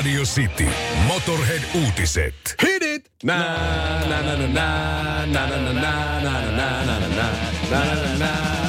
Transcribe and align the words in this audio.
Radio 0.00 0.24
City. 0.24 0.68
Motorhead-uutiset. 1.06 2.54
Hit 2.56 2.82
it! 2.82 3.10
Na, 3.18 3.36
na, 4.08 4.20
na, 4.22 4.36
na, 4.36 4.46
na, 4.46 5.26
na, 5.26 5.46
na, 5.46 5.56
na, 5.56 5.72
na, 5.72 6.20
na, 6.20 6.40
na, 6.40 6.54
na, 6.54 6.84
na, 6.84 6.98
na, 6.98 7.08
na, 7.08 7.28
na, 7.70 7.94
na, 7.94 8.18
na. 8.18 8.59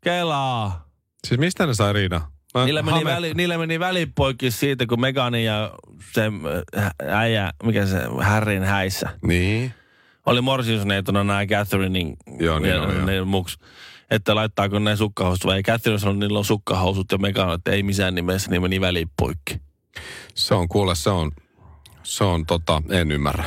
Kelaa. 0.00 0.88
Siis 1.26 1.40
mistä 1.40 1.66
ne 1.66 1.74
sai 1.74 1.92
riida? 1.92 2.20
Mä- 2.54 2.64
Niillä 2.64 2.82
meni, 2.82 2.96
hame- 2.98 3.04
väli, 3.10 3.34
niillä 3.34 3.58
meni 3.58 3.80
välipoikki 3.80 4.50
siitä, 4.50 4.86
kun 4.86 5.00
Megani 5.00 5.44
ja 5.44 5.72
se 6.14 6.22
äh, 6.78 6.90
äijä, 7.18 7.52
mikä 7.62 7.86
se, 7.86 7.98
Harryn 8.22 8.62
häissä. 8.64 9.08
Niin. 9.22 9.74
Oli 10.26 10.40
morsiusneitona 10.40 11.24
nämä 11.24 11.46
Catherinein 11.46 12.16
Joo, 12.40 12.58
niin 12.58 12.68
ja 12.68 12.74
joo. 12.76 13.04
ne 13.04 13.22
muks. 13.24 13.58
Että 14.10 14.34
laittaako 14.34 14.78
ne 14.78 14.96
sukkahousut 14.96 15.44
vai 15.46 15.62
Catherine 15.62 15.98
sanoi, 15.98 16.14
että 16.14 16.24
niillä 16.26 16.38
on 16.38 16.44
sukkahousut 16.44 17.12
ja 17.12 17.18
Megan, 17.18 17.54
että 17.54 17.70
ei 17.70 17.82
missään 17.82 18.14
nimessä, 18.14 18.50
niin 18.50 18.62
meni 18.62 18.80
välipoikki. 18.80 19.60
Se 20.34 20.54
on, 20.54 20.68
kuule, 20.68 20.94
se 20.94 21.10
on, 21.10 21.30
se 22.02 22.24
on 22.24 22.46
tota, 22.46 22.82
en 22.90 23.12
ymmärrä. 23.12 23.44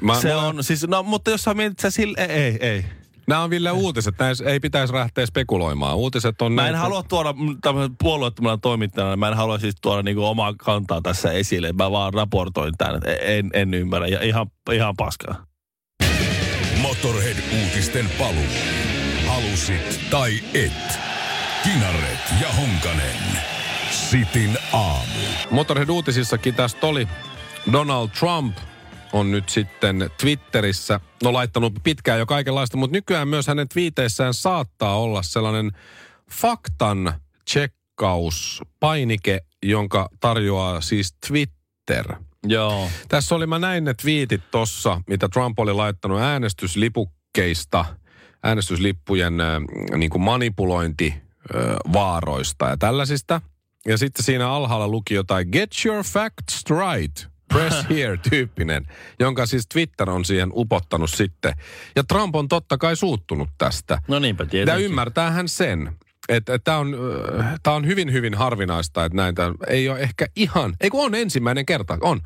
Mä, 0.00 0.20
Se 0.20 0.28
mä, 0.28 0.42
on, 0.42 0.64
siis, 0.64 0.86
no 0.88 1.02
mutta 1.02 1.30
jos 1.30 1.42
sä 1.42 1.54
mietit 1.54 1.78
sä 1.78 1.90
sille, 1.90 2.18
ei, 2.20 2.30
ei, 2.30 2.58
ei. 2.60 2.84
Nämä 3.26 3.42
on 3.42 3.50
Ville 3.50 3.70
uutiset, 3.70 4.14
näissä 4.18 4.44
ei 4.44 4.60
pitäisi 4.60 4.94
lähteä 4.94 5.26
spekuloimaan. 5.26 5.96
Uutiset 5.96 6.42
on 6.42 6.52
Mä 6.52 6.60
en 6.62 6.64
näitä- 6.72 6.78
halua 6.78 7.02
tuoda 7.02 7.34
tämmöisen 7.62 7.96
puolueettomana 8.02 8.58
toimittajana, 8.58 9.16
mä 9.16 9.28
en 9.28 9.34
halua 9.34 9.58
siis 9.58 9.74
tuoda 9.82 10.02
niinku 10.02 10.24
omaa 10.24 10.54
kantaa 10.58 11.00
tässä 11.02 11.32
esille. 11.32 11.72
Mä 11.72 11.90
vaan 11.90 12.14
raportoin 12.14 12.74
tämän, 12.78 12.94
että 12.96 13.10
en, 13.12 13.50
en 13.52 13.74
ymmärrä 13.74 14.06
ja 14.06 14.22
ihan, 14.22 14.46
ihan 14.72 14.94
paskaa. 14.96 15.44
Motorhead-uutisten 16.82 18.10
paluu. 18.18 18.44
Halusit 19.26 20.00
tai 20.10 20.32
et. 20.54 20.98
Kinaret 21.62 22.20
ja 22.40 22.48
Honkanen. 22.52 23.16
Sitin 23.90 24.58
aamu. 24.72 25.02
Motorhead-uutisissakin 25.50 26.54
tästä 26.54 26.86
oli 26.86 27.08
Donald 27.72 28.08
Trump 28.08 28.56
on 29.14 29.30
nyt 29.30 29.48
sitten 29.48 30.10
Twitterissä, 30.20 31.00
no 31.22 31.32
laittanut 31.32 31.72
pitkään 31.82 32.18
jo 32.18 32.26
kaikenlaista, 32.26 32.76
mutta 32.76 32.96
nykyään 32.96 33.28
myös 33.28 33.46
hänen 33.46 33.68
twiiteissään 33.68 34.34
saattaa 34.34 34.98
olla 34.98 35.22
sellainen 35.22 35.72
faktan 36.30 37.12
tsekkauspainike, 37.44 39.40
jonka 39.62 40.08
tarjoaa 40.20 40.80
siis 40.80 41.14
Twitter. 41.28 42.14
Joo. 42.46 42.88
Tässä 43.08 43.34
oli, 43.34 43.46
mä 43.46 43.58
näin 43.58 43.84
ne 43.84 43.94
twiitit 43.94 44.42
tossa, 44.50 45.00
mitä 45.06 45.28
Trump 45.28 45.58
oli 45.58 45.72
laittanut 45.72 46.20
äänestyslipukkeista, 46.20 47.84
äänestyslippujen 48.42 49.40
äh, 49.40 49.60
niin 49.96 50.10
kuin 50.10 50.22
manipulointivaaroista 50.22 52.66
ja 52.66 52.76
tällaisista. 52.76 53.40
Ja 53.86 53.98
sitten 53.98 54.24
siinä 54.24 54.50
alhaalla 54.50 54.88
luki 54.88 55.14
jotain 55.14 55.48
Get 55.52 55.70
your 55.84 56.04
facts 56.04 56.64
right. 56.68 57.33
Press 57.54 57.86
here 57.90 58.18
tyyppinen, 58.30 58.86
jonka 59.20 59.46
siis 59.46 59.66
Twitter 59.66 60.10
on 60.10 60.24
siihen 60.24 60.50
upottanut 60.54 61.10
sitten. 61.10 61.54
Ja 61.96 62.04
Trump 62.04 62.34
on 62.36 62.48
totta 62.48 62.78
kai 62.78 62.96
suuttunut 62.96 63.48
tästä. 63.58 63.98
No 64.08 64.18
niinpä 64.18 64.44
Ja 64.44 64.48
tietenkin. 64.48 64.84
ymmärtää 64.84 65.30
hän 65.30 65.48
sen, 65.48 65.92
että 66.28 66.58
tämä 66.58 66.78
on, 66.78 66.96
äh, 67.40 67.54
tää 67.62 67.72
on 67.74 67.86
hyvin, 67.86 68.12
hyvin 68.12 68.34
harvinaista, 68.34 69.04
että 69.04 69.16
näitä 69.16 69.52
ei 69.68 69.88
ole 69.88 70.00
ehkä 70.00 70.26
ihan, 70.36 70.74
ei 70.80 70.90
kun 70.90 71.04
on 71.04 71.14
ensimmäinen 71.14 71.66
kerta, 71.66 71.98
on. 72.00 72.20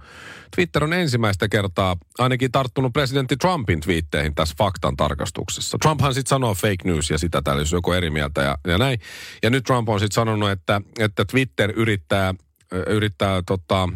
Twitter 0.56 0.84
on 0.84 0.92
ensimmäistä 0.92 1.48
kertaa 1.48 1.96
ainakin 2.18 2.52
tarttunut 2.52 2.92
presidentti 2.92 3.36
Trumpin 3.36 3.80
twiitteihin 3.80 4.34
tässä 4.34 4.54
faktan 4.58 4.96
tarkastuksessa. 4.96 5.78
Trumphan 5.82 6.14
sitten 6.14 6.28
sanoo 6.28 6.54
fake 6.54 6.84
news 6.84 7.10
ja 7.10 7.18
sitä 7.18 7.42
täällä, 7.42 7.62
jos 7.62 7.72
joku 7.72 7.92
eri 7.92 8.10
mieltä 8.10 8.42
ja, 8.42 8.58
ja 8.66 8.78
näin. 8.78 8.98
Ja 9.42 9.50
nyt 9.50 9.64
Trump 9.64 9.88
on 9.88 10.00
sitten 10.00 10.14
sanonut, 10.14 10.50
että, 10.50 10.80
että 10.98 11.24
Twitter 11.24 11.72
yrittää, 11.76 12.34
ö, 12.72 12.82
yrittää 12.90 13.42
tota, 13.46 13.88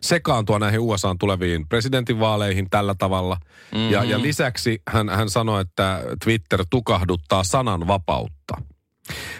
sekaantua 0.00 0.58
näihin 0.58 0.80
USAan 0.80 1.18
tuleviin 1.18 1.68
presidentinvaaleihin 1.68 2.70
tällä 2.70 2.94
tavalla. 2.98 3.36
Mm-hmm. 3.72 3.90
Ja, 3.90 4.04
ja 4.04 4.22
lisäksi 4.22 4.82
hän, 4.88 5.08
hän 5.08 5.30
sanoi, 5.30 5.60
että 5.60 6.02
Twitter 6.24 6.64
tukahduttaa 6.70 7.44
sananvapautta. 7.44 8.54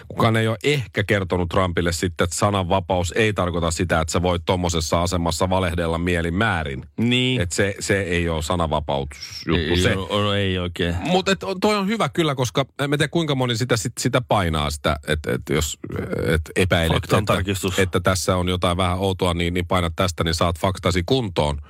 Kukaan 0.07 0.35
ei 0.35 0.47
ole 0.47 0.57
ehkä 0.63 1.03
kertonut 1.03 1.49
Trumpille 1.49 1.91
sitten, 1.91 2.25
että 2.25 2.35
sananvapaus 2.35 3.11
ei 3.11 3.33
tarkoita 3.33 3.71
sitä, 3.71 4.01
että 4.01 4.11
sä 4.11 4.21
voit 4.21 4.41
tuommoisessa 4.45 5.01
asemassa 5.01 5.49
valehdella 5.49 5.97
mielin 5.97 6.33
määrin. 6.33 6.85
Niin. 6.97 7.41
Että 7.41 7.55
se, 7.55 7.75
se 7.79 8.01
ei 8.01 8.29
ole 8.29 8.41
sananvapausjuttu. 8.41 9.73
ei, 9.73 9.81
se. 9.81 9.95
no, 9.95 10.33
ei 10.33 10.57
oikein. 10.57 10.95
Mutta 10.99 11.35
toi 11.61 11.75
on 11.75 11.87
hyvä 11.87 12.09
kyllä, 12.09 12.35
koska 12.35 12.65
en 12.79 12.89
tiedä 12.89 13.07
kuinka 13.07 13.35
moni 13.35 13.57
sitä, 13.57 13.77
sit, 13.77 13.93
sitä 13.99 14.21
painaa 14.21 14.69
sitä, 14.69 14.99
että 15.07 15.33
et 15.33 15.41
jos 15.49 15.77
et 16.33 16.41
epäilet, 16.55 17.03
että, 17.03 17.17
että 17.77 17.99
tässä 17.99 18.37
on 18.37 18.49
jotain 18.49 18.77
vähän 18.77 18.99
outoa, 18.99 19.33
niin, 19.33 19.53
niin 19.53 19.67
painat 19.67 19.93
tästä, 19.95 20.23
niin 20.23 20.35
saat 20.35 20.59
faktasi 20.59 21.03
kuntoon. 21.05 21.61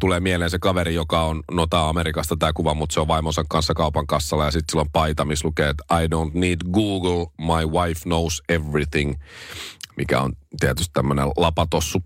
Tulee 0.00 0.20
mieleen 0.20 0.50
se 0.50 0.58
kaveri, 0.58 0.94
joka 0.94 1.22
on, 1.22 1.42
no 1.50 1.62
on 1.62 1.88
Amerikasta 1.88 2.36
tämä 2.38 2.52
kuva, 2.52 2.74
mutta 2.74 2.94
se 2.94 3.00
on 3.00 3.08
vaimonsa 3.08 3.44
kanssa 3.48 3.74
kaupan 3.74 4.06
kassalla 4.06 4.44
ja 4.44 4.50
sitten 4.50 4.72
sillä 4.72 4.80
on 4.80 4.90
paita, 4.92 5.24
missä 5.24 5.48
lukee, 5.48 5.68
että 5.68 5.84
I 6.02 6.06
don't 6.06 6.38
need 6.38 6.58
Google, 6.72 7.26
my 7.38 7.80
wife 7.80 8.00
knows 8.02 8.42
everything, 8.48 9.14
mikä 9.96 10.20
on 10.20 10.32
tietysti 10.60 10.90
tämmöinen 10.92 11.28
lapatossu, 11.36 12.02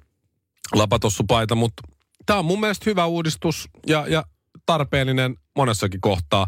lapatossupaita, 0.74 1.54
mutta 1.54 1.82
tämä 2.26 2.38
on 2.38 2.44
mun 2.44 2.60
mielestä 2.60 2.90
hyvä 2.90 3.06
uudistus 3.06 3.68
ja, 3.86 4.06
ja 4.08 4.24
tarpeellinen 4.66 5.36
monessakin 5.56 6.00
kohtaa. 6.00 6.46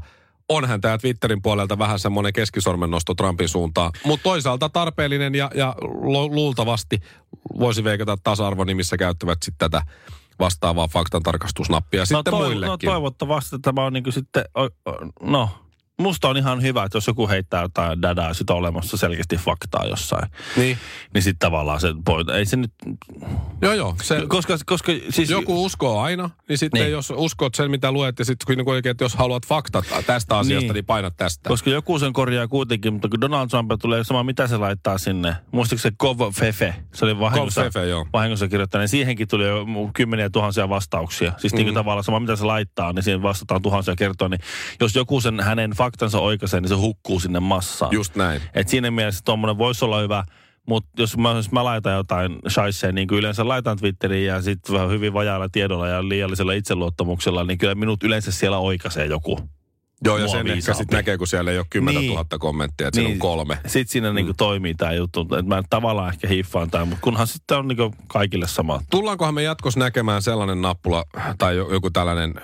Onhan 0.48 0.80
tämä 0.80 0.98
Twitterin 0.98 1.42
puolelta 1.42 1.78
vähän 1.78 1.98
semmoinen 1.98 2.32
keskisormen 2.32 2.90
nosto 2.90 3.14
Trumpin 3.14 3.48
suuntaan, 3.48 3.92
mutta 4.04 4.24
toisaalta 4.24 4.68
tarpeellinen 4.68 5.34
ja, 5.34 5.50
ja 5.54 5.74
lu- 5.80 6.34
luultavasti 6.34 6.98
voisi 7.58 7.84
veikata 7.84 8.16
tasa-arvon 8.24 8.66
nimissä 8.66 8.96
käyttävät 8.96 9.38
sitten 9.42 9.70
tätä 9.70 9.86
vastaavaa 10.38 10.88
faktantarkastusnappia 10.88 12.00
no, 12.00 12.06
sitten 12.06 12.32
toiv- 12.32 12.36
muillekin. 12.36 12.68
No 12.68 12.76
toivottavasti 12.76 13.58
tämä 13.58 13.84
on 13.84 13.92
niin 13.92 14.04
kuin 14.04 14.12
sitten, 14.14 14.44
no 15.20 15.48
musta 15.98 16.28
on 16.28 16.36
ihan 16.36 16.62
hyvä, 16.62 16.84
että 16.84 16.96
jos 16.96 17.06
joku 17.06 17.28
heittää 17.28 17.62
jotain 17.62 18.02
dadaa, 18.02 18.34
sitä 18.34 18.52
on 18.52 18.58
olemassa 18.58 18.96
selkeästi 18.96 19.36
faktaa 19.36 19.84
jossain. 19.86 20.30
Niin. 20.56 20.78
Niin 21.14 21.22
sitten 21.22 21.38
tavallaan 21.38 21.80
se 21.80 21.88
ei 22.34 22.46
se 22.46 22.56
nyt, 22.56 22.72
Joo, 23.62 23.72
joo. 23.72 23.96
Se, 24.02 24.22
koska, 24.28 24.58
koska 24.66 24.92
siis... 25.10 25.30
joku 25.30 25.64
uskoo 25.64 26.00
aina, 26.00 26.30
niin 26.48 26.58
sitten 26.58 26.80
Niin. 26.82 26.92
jos 26.92 27.12
uskot 27.16 27.54
sen, 27.54 27.70
mitä 27.70 27.92
luet, 27.92 28.18
ja 28.18 28.24
sitten 28.24 28.56
niin 28.56 28.68
oikein, 28.68 28.90
että 28.90 29.04
jos 29.04 29.14
haluat 29.14 29.46
faktat 29.46 29.84
tästä 30.06 30.38
asiasta, 30.38 30.64
Niin. 30.64 30.74
niin, 30.74 30.86
painat 30.86 31.16
tästä. 31.16 31.48
Koska 31.48 31.70
joku 31.70 31.98
sen 31.98 32.12
korjaa 32.12 32.48
kuitenkin, 32.48 32.92
mutta 32.92 33.08
kun 33.08 33.20
Donald 33.20 33.48
Trump 33.48 33.70
tulee 33.82 34.04
sama, 34.04 34.22
mitä 34.22 34.46
se 34.46 34.56
laittaa 34.56 34.98
sinne. 34.98 35.36
Muistatko 35.52 35.80
se 35.80 35.92
Gov 35.98 36.32
Fefe? 36.34 36.74
Se 36.94 37.04
oli 37.04 37.18
vahingossa, 37.18 37.62
Fefe, 37.62 37.86
joo. 37.86 38.06
vahingossa 38.12 38.48
kirjoittanut. 38.48 38.82
Niin 38.82 38.88
siihenkin 38.88 39.28
tuli 39.28 39.44
jo 39.44 39.66
kymmeniä 39.94 40.30
tuhansia 40.30 40.68
vastauksia. 40.68 41.32
Siis 41.38 41.52
mm. 41.52 41.56
niin 41.56 41.66
kuin 41.66 41.74
tavallaan 41.74 42.04
sama, 42.04 42.20
mitä 42.20 42.36
se 42.36 42.44
laittaa, 42.44 42.92
niin 42.92 43.02
siihen 43.02 43.22
vastataan 43.22 43.62
tuhansia 43.62 43.96
kertoa. 43.96 44.28
Niin 44.28 44.40
jos 44.80 44.94
joku 44.94 45.20
sen 45.20 45.40
hänen 45.40 45.76
faktansa 45.84 46.18
oikaisee, 46.20 46.60
niin 46.60 46.68
se 46.68 46.74
hukkuu 46.74 47.20
sinne 47.20 47.40
massaan. 47.40 47.92
Just 47.92 48.16
näin. 48.16 48.42
Et 48.54 48.68
siinä 48.68 48.90
mielessä 48.90 49.20
tuommoinen 49.24 49.58
voisi 49.58 49.84
olla 49.84 50.00
hyvä, 50.00 50.24
mutta 50.68 50.88
jos 50.98 51.16
mä, 51.16 51.30
jos 51.30 51.52
mä 51.52 51.64
laitan 51.64 51.94
jotain 51.94 52.38
shaisseja, 52.48 52.92
niin 52.92 53.08
kuin 53.08 53.18
yleensä 53.18 53.48
laitan 53.48 53.78
Twitteriin 53.78 54.26
ja 54.26 54.42
sitten 54.42 54.74
vähän 54.74 54.90
hyvin 54.90 55.12
vajaalla 55.12 55.48
tiedolla 55.48 55.88
ja 55.88 56.08
liiallisella 56.08 56.52
itseluottamuksella, 56.52 57.44
niin 57.44 57.58
kyllä 57.58 57.74
minut 57.74 58.02
yleensä 58.04 58.32
siellä 58.32 58.58
oikaisee 58.58 59.06
joku. 59.06 59.38
Joo, 60.04 60.18
ja 60.18 60.28
sen 60.28 60.38
ehkä 60.40 60.52
viisaampi. 60.52 60.78
sitten 60.78 60.96
näkee, 60.96 61.18
kun 61.18 61.26
siellä 61.26 61.50
ei 61.50 61.58
ole 61.58 61.66
10 61.70 62.00
Niin. 62.00 62.10
000 62.14 62.24
kommenttia, 62.38 62.88
että 62.88 63.00
niin. 63.00 63.12
on 63.12 63.18
kolme. 63.18 63.58
Sitten 63.66 63.92
siinä 63.92 64.10
mm. 64.10 64.14
niinku 64.14 64.32
toimii 64.36 64.74
tämä 64.74 64.92
juttu. 64.92 65.20
Että 65.20 65.42
mä 65.42 65.62
tavallaan 65.70 66.12
ehkä 66.12 66.28
hiffaan 66.28 66.70
tämän, 66.70 66.88
mutta 66.88 67.02
kunhan 67.02 67.26
sitten 67.26 67.58
on 67.58 67.68
niinku 67.68 67.94
kaikille 68.06 68.48
sama. 68.48 68.80
Tullaankohan 68.90 69.34
me 69.34 69.42
jatkossa 69.42 69.80
näkemään 69.80 70.22
sellainen 70.22 70.62
nappula 70.62 71.04
tai 71.38 71.56
jo- 71.56 71.72
joku 71.72 71.90
tällainen 71.90 72.34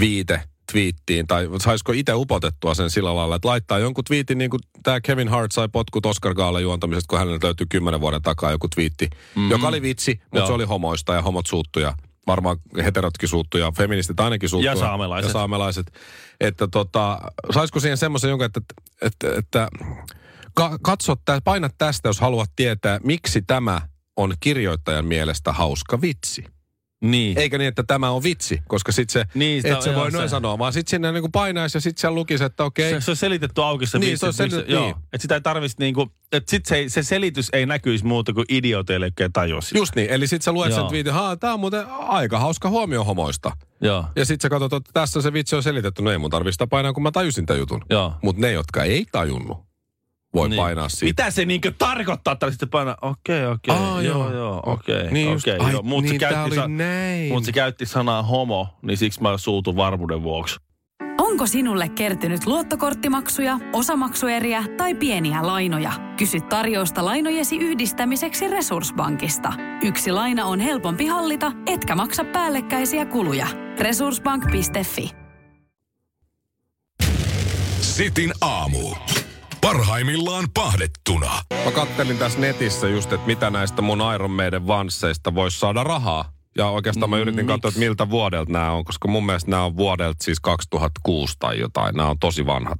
viite 0.00 0.40
twiittiin, 0.72 1.26
tai 1.26 1.48
saisiko 1.60 1.92
itse 1.92 2.14
upotettua 2.14 2.74
sen 2.74 2.90
sillä 2.90 3.16
lailla, 3.16 3.36
että 3.36 3.48
laittaa 3.48 3.78
jonkun 3.78 4.04
twiitin, 4.04 4.38
niin 4.38 4.50
kuin 4.50 4.60
tämä 4.82 5.00
Kevin 5.00 5.28
Hart 5.28 5.52
sai 5.52 5.68
potkut 5.68 6.06
Oscar 6.06 6.34
Gaala 6.34 6.60
juontamisesta, 6.60 7.08
kun 7.08 7.18
hänelle 7.18 7.38
löytyi 7.42 7.66
kymmenen 7.70 8.00
vuoden 8.00 8.22
takaa 8.22 8.50
joku 8.50 8.68
twiitti, 8.68 9.06
mm-hmm. 9.10 9.50
joka 9.50 9.68
oli 9.68 9.82
vitsi, 9.82 10.20
mutta 10.24 10.38
Joo. 10.38 10.46
se 10.46 10.52
oli 10.52 10.64
homoista 10.64 11.14
ja 11.14 11.22
homot 11.22 11.46
suuttuja. 11.46 11.94
Varmaan 12.26 12.56
heterotkin 12.84 13.28
suuttuja, 13.28 13.72
feministit 13.76 14.20
ainakin 14.20 14.48
suuttuja. 14.48 14.72
Ja 14.72 14.78
saamelaiset. 14.78 15.28
Ja 15.28 15.32
saamelaiset. 15.32 15.92
Että 16.40 16.68
tota, 16.68 17.18
saisiko 17.54 17.80
siihen 17.80 17.98
semmoisen 17.98 18.30
jonkun, 18.30 18.46
että, 18.46 18.60
että, 19.02 19.38
että 19.38 19.68
ka, 20.54 20.78
katso, 20.82 21.14
paina 21.44 21.70
tästä, 21.78 22.08
jos 22.08 22.20
haluat 22.20 22.50
tietää, 22.56 23.00
miksi 23.02 23.42
tämä 23.42 23.80
on 24.16 24.34
kirjoittajan 24.40 25.06
mielestä 25.06 25.52
hauska 25.52 26.00
vitsi. 26.00 26.44
Niin. 27.04 27.38
Eikä 27.38 27.58
niin, 27.58 27.68
että 27.68 27.82
tämä 27.82 28.10
on 28.10 28.22
vitsi, 28.22 28.62
koska 28.68 28.92
sit 28.92 29.10
se, 29.10 29.24
Niin, 29.34 29.66
et 29.66 29.82
se 29.82 29.90
joo, 29.90 30.00
voi 30.00 30.10
noin 30.10 30.28
se- 30.28 30.30
sanoa, 30.30 30.58
vaan 30.58 30.72
sitten 30.72 30.90
sinne 30.90 31.12
niin 31.12 31.32
painaisi 31.32 31.76
ja 31.76 31.80
sitten 31.80 32.00
siellä 32.00 32.14
lukisi, 32.14 32.44
että 32.44 32.64
okei. 32.64 32.90
Se, 32.90 33.00
se 33.00 33.10
on 33.10 33.16
selitetty 33.16 33.62
auki 33.62 33.86
se 33.86 33.98
Niin, 33.98 34.06
vitsi, 34.10 34.20
se 34.20 34.26
on 34.26 34.32
selitetty, 34.32 34.72
joo. 34.72 34.84
niin. 34.84 34.96
Että 35.12 35.18
sitä 35.22 35.34
ei 35.34 35.40
tarvitsisi 35.40 35.76
niinku, 35.80 36.12
että 36.32 36.50
sit 36.50 36.66
se, 36.66 36.84
se 36.88 37.02
selitys 37.02 37.48
ei 37.52 37.66
näkyisi 37.66 38.04
muuta 38.06 38.32
kuin 38.32 38.44
idioteille, 38.48 39.06
jotka 39.06 39.28
tajua 39.32 39.60
sitä. 39.60 39.78
Just 39.78 39.96
niin, 39.96 40.10
eli 40.10 40.26
sitten 40.26 40.44
sä 40.44 40.52
luet 40.52 40.70
Joo. 40.70 40.78
sen 40.80 40.88
twiitin, 40.88 41.12
haa, 41.12 41.36
tää 41.36 41.54
on 41.54 41.60
muuten 41.60 41.86
aika 41.88 42.38
hauska 42.38 42.68
huomio 42.68 43.04
homoista. 43.04 43.52
Joo. 43.80 44.04
Ja 44.16 44.24
sitten 44.24 44.42
sä 44.42 44.48
katsot, 44.50 44.72
että 44.72 44.90
tässä 44.94 45.22
se 45.22 45.32
vitsi 45.32 45.56
on 45.56 45.62
selitetty, 45.62 46.02
no 46.02 46.10
ei 46.10 46.18
mun 46.18 46.30
tarvitse 46.30 46.52
sitä 46.52 46.66
painaa, 46.66 46.92
kun 46.92 47.02
mä 47.02 47.10
tajusin 47.10 47.46
tämän 47.46 47.60
jutun. 47.60 47.80
Joo. 47.90 48.14
Mutta 48.22 48.40
ne, 48.40 48.52
jotka 48.52 48.82
ei 48.84 49.06
tajunnut, 49.12 49.58
voi 50.34 50.48
niin. 50.48 50.56
painaa 50.56 50.88
siitä. 50.88 51.22
Mitä 51.22 51.30
se 51.30 51.44
niinku 51.44 51.68
tarkoittaa, 51.78 52.32
että 52.32 52.50
sitten 52.50 52.68
painaa, 52.68 52.96
okei, 53.02 53.46
okei, 53.46 53.74
Aa, 53.76 54.02
joo, 54.02 54.18
joo. 54.18 54.34
joo, 54.34 54.62
okei, 54.66 55.10
Niin 55.10 55.32
just, 55.32 55.48
okei, 55.48 55.58
ai, 55.66 55.72
joo. 55.72 55.82
Mut 55.82 56.04
se 56.04 56.10
niin 56.10 56.20
tää 56.20 56.30
käytti 56.30 56.56
näin. 56.68 57.32
Mut 57.32 57.44
se 57.44 57.52
käytti 57.52 57.86
sanaa 57.86 58.22
homo, 58.22 58.68
niin 58.82 58.96
siksi 58.96 59.22
mä 59.22 59.38
suutun 59.38 59.76
varmuuden 59.76 60.22
vuoksi. 60.22 60.56
Onko 61.18 61.46
sinulle 61.46 61.88
kertynyt 61.88 62.46
luottokorttimaksuja, 62.46 63.58
osamaksueriä 63.72 64.64
tai 64.76 64.94
pieniä 64.94 65.46
lainoja? 65.46 65.92
Kysy 66.16 66.40
tarjousta 66.40 67.04
lainojesi 67.04 67.56
yhdistämiseksi 67.56 68.48
Resurssbankista. 68.48 69.52
Yksi 69.82 70.12
laina 70.12 70.44
on 70.44 70.60
helpompi 70.60 71.06
hallita, 71.06 71.52
etkä 71.66 71.94
maksa 71.94 72.24
päällekkäisiä 72.24 73.06
kuluja. 73.06 73.46
Resurssbank.fi 73.80 75.10
Sitin 77.80 78.32
aamu. 78.40 78.94
Parhaimmillaan 79.74 80.44
pahdettuna. 80.54 81.42
Mä 81.64 81.70
kattelin 81.70 82.18
tässä 82.18 82.38
netissä 82.38 82.88
just, 82.88 83.12
että 83.12 83.26
mitä 83.26 83.50
näistä 83.50 83.82
mun 83.82 84.02
Iron 84.14 84.30
Maiden 84.30 84.66
vansseista 84.66 85.34
voisi 85.34 85.58
saada 85.58 85.84
rahaa. 85.84 86.32
Ja 86.56 86.68
oikeastaan 86.68 87.10
mä 87.10 87.18
yritin 87.18 87.46
katsoa, 87.46 87.68
että 87.68 87.78
miltä 87.80 88.10
vuodelta 88.10 88.52
nämä 88.52 88.70
on, 88.70 88.84
koska 88.84 89.08
mun 89.08 89.26
mielestä 89.26 89.50
nämä 89.50 89.64
on 89.64 89.76
vuodelta 89.76 90.24
siis 90.24 90.40
2006 90.40 91.36
tai 91.38 91.58
jotain. 91.58 91.94
Nämä 91.94 92.08
on 92.08 92.18
tosi 92.18 92.46
vanhat. 92.46 92.78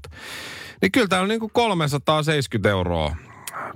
Niin 0.82 0.93
kyllä 0.93 1.06
täällä 1.08 1.29
niin 1.29 1.41
kuin 1.41 1.52
370 1.52 2.70
euroa 2.70 3.17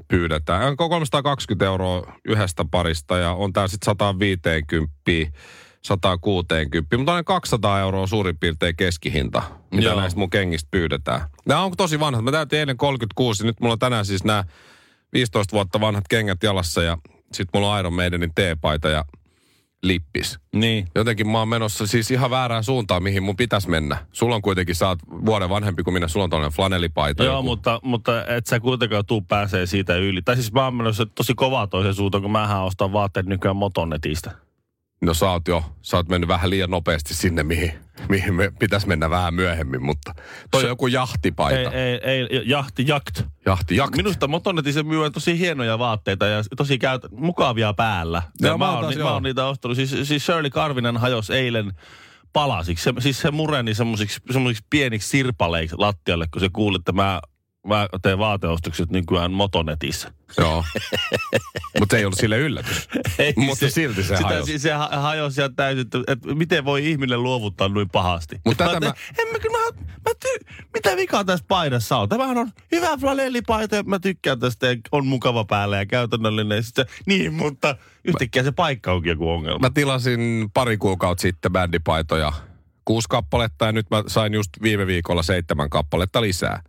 pyydetään. 0.08 0.62
Onko 0.62 0.88
320 0.88 1.64
euroa 1.64 2.12
yhdestä 2.24 2.64
parista 2.70 3.18
ja 3.18 3.32
on 3.32 3.52
tää 3.52 3.68
sitten 3.68 3.86
150, 3.86 4.92
160, 5.82 6.96
mutta 6.96 7.14
on 7.14 7.24
200 7.24 7.80
euroa 7.80 8.06
suurin 8.06 8.38
piirtein 8.38 8.76
keskihinta, 8.76 9.42
mitä 9.70 9.86
Joo. 9.86 10.00
Näistä 10.00 10.18
mun 10.18 10.30
kengistä 10.30 10.68
pyydetään. 10.70 11.20
Nämä 11.46 11.62
on 11.62 11.72
tosi 11.76 12.00
vanhat. 12.00 12.24
Mä 12.24 12.32
täytin 12.32 12.58
eilen 12.58 12.76
36, 12.76 13.46
nyt 13.46 13.60
mulla 13.60 13.72
on 13.72 13.78
tänään 13.78 14.06
siis 14.06 14.24
nämä 14.24 14.44
15 15.12 15.52
vuotta 15.52 15.80
vanhat 15.80 16.04
kengät 16.08 16.42
jalassa 16.42 16.82
ja 16.82 16.98
sitten 17.32 17.60
mulla 17.60 17.72
on 17.72 17.80
Iron 17.80 17.92
Maidenin 17.92 18.32
teepaita 18.34 18.88
ja 18.88 19.04
lippis. 19.82 20.38
Niin. 20.52 20.88
Jotenkin 20.94 21.28
mä 21.28 21.38
oon 21.38 21.48
menossa 21.48 21.86
siis 21.86 22.10
ihan 22.10 22.30
väärään 22.30 22.64
suuntaan, 22.64 23.02
mihin 23.02 23.22
mun 23.22 23.36
pitäisi 23.36 23.70
mennä. 23.70 23.96
Sulla 24.12 24.34
on 24.34 24.42
kuitenkin, 24.42 24.74
sä 24.74 24.88
oot 24.88 24.98
vuoden 25.26 25.48
vanhempi 25.48 25.82
kuin 25.82 25.94
minä, 25.94 26.08
sulla 26.08 26.24
on 26.24 26.30
tollainen 26.30 26.56
flanelipaita. 26.56 27.24
Joo, 27.24 27.34
joku. 27.34 27.42
mutta, 27.42 27.80
mutta 27.82 28.26
et 28.26 28.46
sä 28.46 28.60
kuitenkaan 28.60 29.06
tuu 29.06 29.20
pääsee 29.20 29.66
siitä 29.66 29.96
yli. 29.96 30.22
Tai 30.22 30.34
siis 30.34 30.52
mä 30.52 30.64
oon 30.64 30.74
menossa 30.74 31.06
tosi 31.06 31.34
kovaa 31.34 31.66
toiseen 31.66 31.94
suuntaan, 31.94 32.22
kun 32.22 32.32
mähän 32.32 32.62
ostan 32.62 32.92
vaatteet 32.92 33.26
nykyään 33.26 33.56
motonetistä. 33.56 34.47
No 35.00 35.14
sä 35.14 35.30
oot 35.30 35.48
jo, 35.48 35.64
sä 35.82 35.96
oot 35.96 36.08
mennyt 36.08 36.28
vähän 36.28 36.50
liian 36.50 36.70
nopeasti 36.70 37.14
sinne, 37.14 37.42
mihin, 37.42 37.72
mihin 38.08 38.34
me 38.34 38.52
pitäisi 38.58 38.88
mennä 38.88 39.10
vähän 39.10 39.34
myöhemmin, 39.34 39.82
mutta 39.82 40.14
toi 40.50 40.62
on 40.62 40.68
joku 40.68 40.86
jahtipaita. 40.86 41.70
Ei, 41.72 42.00
ei, 42.02 42.26
ei, 42.30 42.42
jahti, 42.44 42.84
jakt. 42.86 43.22
Jahti, 43.46 43.76
jakt. 43.76 43.96
Minusta 43.96 44.28
motonetissa 44.28 44.82
myy 44.82 45.10
tosi 45.10 45.38
hienoja 45.38 45.78
vaatteita 45.78 46.26
ja 46.26 46.42
tosi 46.56 46.78
käyt, 46.78 47.02
mukavia 47.10 47.72
päällä. 47.74 48.22
Joo, 48.40 48.52
Ja 48.52 48.58
mä 48.58 48.64
oon 48.64 48.74
oon, 48.74 48.84
taas, 48.84 48.96
ni- 48.96 49.02
mä 49.02 49.12
oon 49.12 49.22
niitä 49.22 49.46
ostanut. 49.46 49.76
Siis, 49.76 49.96
siis 50.02 50.26
Shirley 50.26 50.50
Karvinen 50.50 50.96
hajosi 50.96 51.32
eilen 51.34 51.72
palasiksi. 52.32 52.84
Se, 52.84 52.92
siis 52.98 53.20
se 53.20 53.30
mureni 53.30 53.74
semmoisiksi 53.74 54.66
pieniksi 54.70 55.08
sirpaleiksi 55.08 55.76
lattialle, 55.78 56.26
kun 56.32 56.40
se 56.40 56.48
kuuli, 56.52 56.76
että 56.76 56.92
mä, 56.92 57.20
mä 57.68 57.88
teen 58.02 58.18
vaateostokset 58.18 58.90
nykyään 58.90 59.32
motonetissä. 59.32 60.12
Joo. 60.38 60.64
mutta 61.78 61.96
ei 61.96 62.04
ollut 62.04 62.18
sille 62.18 62.38
yllätys. 62.38 62.88
Ei, 63.18 63.32
Mutta 63.36 63.70
silti 63.70 64.02
se 64.02 64.16
sitä, 64.16 64.28
hajosi. 64.28 64.46
siis 64.50 64.62
Se 64.62 64.72
ha- 64.72 64.88
hajosi 64.92 65.40
ja 65.40 65.48
täysin, 65.48 65.80
että, 65.80 65.98
miten 66.34 66.64
voi 66.64 66.90
ihminen 66.90 67.22
luovuttaa 67.22 67.68
noin 67.68 67.88
pahasti. 67.88 68.40
Mut 68.44 68.56
tätä 68.56 68.80
mä, 68.80 68.86
mä- 68.86 68.94
En 69.18 69.28
mä, 69.32 69.38
kyllä- 69.38 69.58
mä, 69.58 69.80
mä 70.08 70.14
ty, 70.20 70.46
mitä 70.74 70.96
vikaa 70.96 71.24
tässä 71.24 71.44
paidassa 71.48 71.96
on? 71.98 72.08
Tämähän 72.08 72.38
on 72.38 72.50
hyvä 72.72 72.96
flanellipaita 72.96 73.76
ja 73.76 73.82
mä 73.82 73.98
tykkään 73.98 74.40
tästä 74.40 74.66
ja 74.66 74.76
on 74.92 75.06
mukava 75.06 75.44
päällä 75.44 75.76
ja 75.76 75.86
käytännöllinen. 75.86 76.62
Sitten, 76.62 76.86
niin, 77.06 77.34
mutta 77.34 77.76
yhtäkkiä 78.04 78.42
se 78.42 78.52
paikka 78.52 78.92
onkin 78.92 79.10
joku 79.10 79.30
ongelma. 79.30 79.58
Mä 79.58 79.70
tilasin 79.74 80.50
pari 80.54 80.76
kuukautta 80.76 81.22
sitten 81.22 81.52
bändipaitoja 81.52 82.32
kuusi 82.84 83.08
kappaletta 83.10 83.66
ja 83.66 83.72
nyt 83.72 83.90
mä 83.90 84.02
sain 84.06 84.34
just 84.34 84.50
viime 84.62 84.86
viikolla 84.86 85.22
seitsemän 85.22 85.70
kappaletta 85.70 86.20
lisää. 86.22 86.62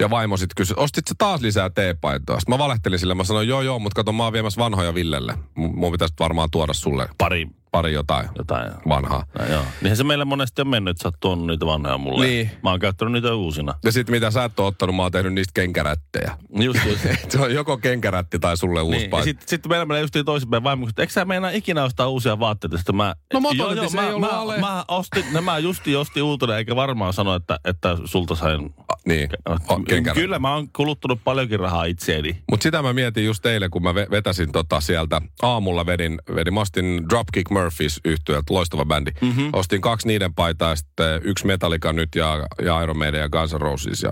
Ja 0.00 0.10
vaimo 0.10 0.36
sitten 0.36 0.54
kysyi, 0.56 0.74
ostit 0.78 1.06
sä 1.08 1.14
taas 1.18 1.40
lisää 1.40 1.70
teepaitoja? 1.70 2.40
Sitten 2.40 2.54
mä 2.54 2.58
valehtelin 2.58 2.98
sille, 2.98 3.14
mä 3.14 3.24
sanoin, 3.24 3.48
joo 3.48 3.62
joo, 3.62 3.78
mutta 3.78 3.96
kato 3.96 4.12
mä 4.12 4.24
oon 4.24 4.32
viemässä 4.32 4.60
vanhoja 4.60 4.94
Villelle. 4.94 5.32
M- 5.32 5.60
mun 5.74 5.92
pitäisi 5.92 6.14
varmaan 6.20 6.48
tuoda 6.50 6.72
sulle 6.72 7.08
Pari 7.18 7.46
pari 7.70 7.92
jotain 7.92 8.28
jotain. 8.38 8.72
vanhaa. 8.88 9.24
No, 9.38 9.44
joo. 9.46 9.62
Niinhän 9.80 9.96
se 9.96 10.04
meillä 10.04 10.24
monesti 10.24 10.62
on 10.62 10.68
mennyt, 10.68 10.90
että 10.90 11.02
sä 11.02 11.08
oot 11.08 11.16
tuonut 11.20 11.46
niitä 11.46 11.66
vanhoja 11.66 11.98
mulle. 11.98 12.26
Niin. 12.26 12.50
Mä 12.62 12.70
oon 12.70 12.80
käyttänyt 12.80 13.12
niitä 13.12 13.34
uusina. 13.34 13.74
Ja 13.84 13.92
sitten 13.92 14.14
mitä 14.14 14.30
sä 14.30 14.44
et 14.44 14.60
ole 14.60 14.66
ottanut, 14.66 14.96
mä 14.96 15.02
oon 15.02 15.12
tehnyt 15.12 15.32
niistä 15.34 15.52
kenkärättejä. 15.54 16.36
Just, 16.60 16.80
just. 16.86 17.06
Se 17.28 17.40
on 17.40 17.54
joko 17.54 17.76
kenkärätti 17.76 18.38
tai 18.38 18.56
sulle 18.56 18.82
uusi 18.82 18.98
Niin, 18.98 19.24
sitten 19.24 19.48
sit 19.48 19.66
meillä 19.68 19.86
menee 19.86 20.00
just 20.00 20.14
toisinpäin 20.24 20.62
vaimo, 20.62 20.88
että 20.88 21.02
eikö 21.02 21.12
sä 21.12 21.24
meinaa 21.24 21.50
ikinä 21.50 21.84
ostaa 21.84 22.08
uusia 22.08 22.38
vaatteita? 22.40 22.76
Sitten 22.76 22.96
mä, 22.96 23.14
No 23.34 23.40
mä, 23.40 23.48
ei 23.52 23.60
ollut 23.60 24.20
mä, 24.20 24.28
ale. 24.28 24.58
mä, 24.58 24.84
ostin, 24.88 25.24
nämä 25.32 25.58
justi 25.58 25.96
osti 25.96 26.22
uutena, 26.22 26.56
eikä 26.56 26.76
varmaan 26.76 27.12
sano, 27.12 27.34
että, 27.34 27.58
että 27.64 27.96
sulta 28.04 28.34
sain... 28.34 28.74
Niin, 29.06 29.28
o- 29.48 29.80
kenkärätti. 29.88 30.20
Kyllä 30.20 30.38
mä 30.38 30.54
oon 30.54 30.68
kuluttanut 30.76 31.20
paljonkin 31.24 31.60
rahaa 31.60 31.84
itseeni. 31.84 32.42
Mutta 32.50 32.62
sitä 32.62 32.82
mä 32.82 32.92
mietin 32.92 33.24
just 33.24 33.46
eilen, 33.46 33.70
kun 33.70 33.82
mä 33.82 33.90
ve- 33.92 34.10
vetäsin 34.10 34.52
tota 34.52 34.80
sieltä, 34.80 35.20
aamulla 35.42 35.86
vedin, 35.86 36.18
vedin 36.34 36.54
mä 36.54 36.60
ostin 36.60 37.08
Dropkick 37.10 37.50
Murphys 37.60 38.00
yhtyöltä, 38.04 38.54
loistava 38.54 38.84
bändi. 38.84 39.10
Mhm. 39.10 39.26
Mm-hmm. 39.26 39.50
Ostin 39.52 39.80
kaksi 39.80 40.08
niiden 40.08 40.34
paitaa 40.34 40.76
sitten 40.76 41.20
yksi 41.24 41.46
Metallica 41.46 41.92
nyt 41.92 42.08
ja, 42.14 42.46
ja 42.64 42.82
Iron 42.82 42.98
Maiden 42.98 43.20
ja 43.20 43.28
Guns 43.28 43.52
N' 43.54 43.60
Roses. 43.60 44.02
Ja 44.02 44.10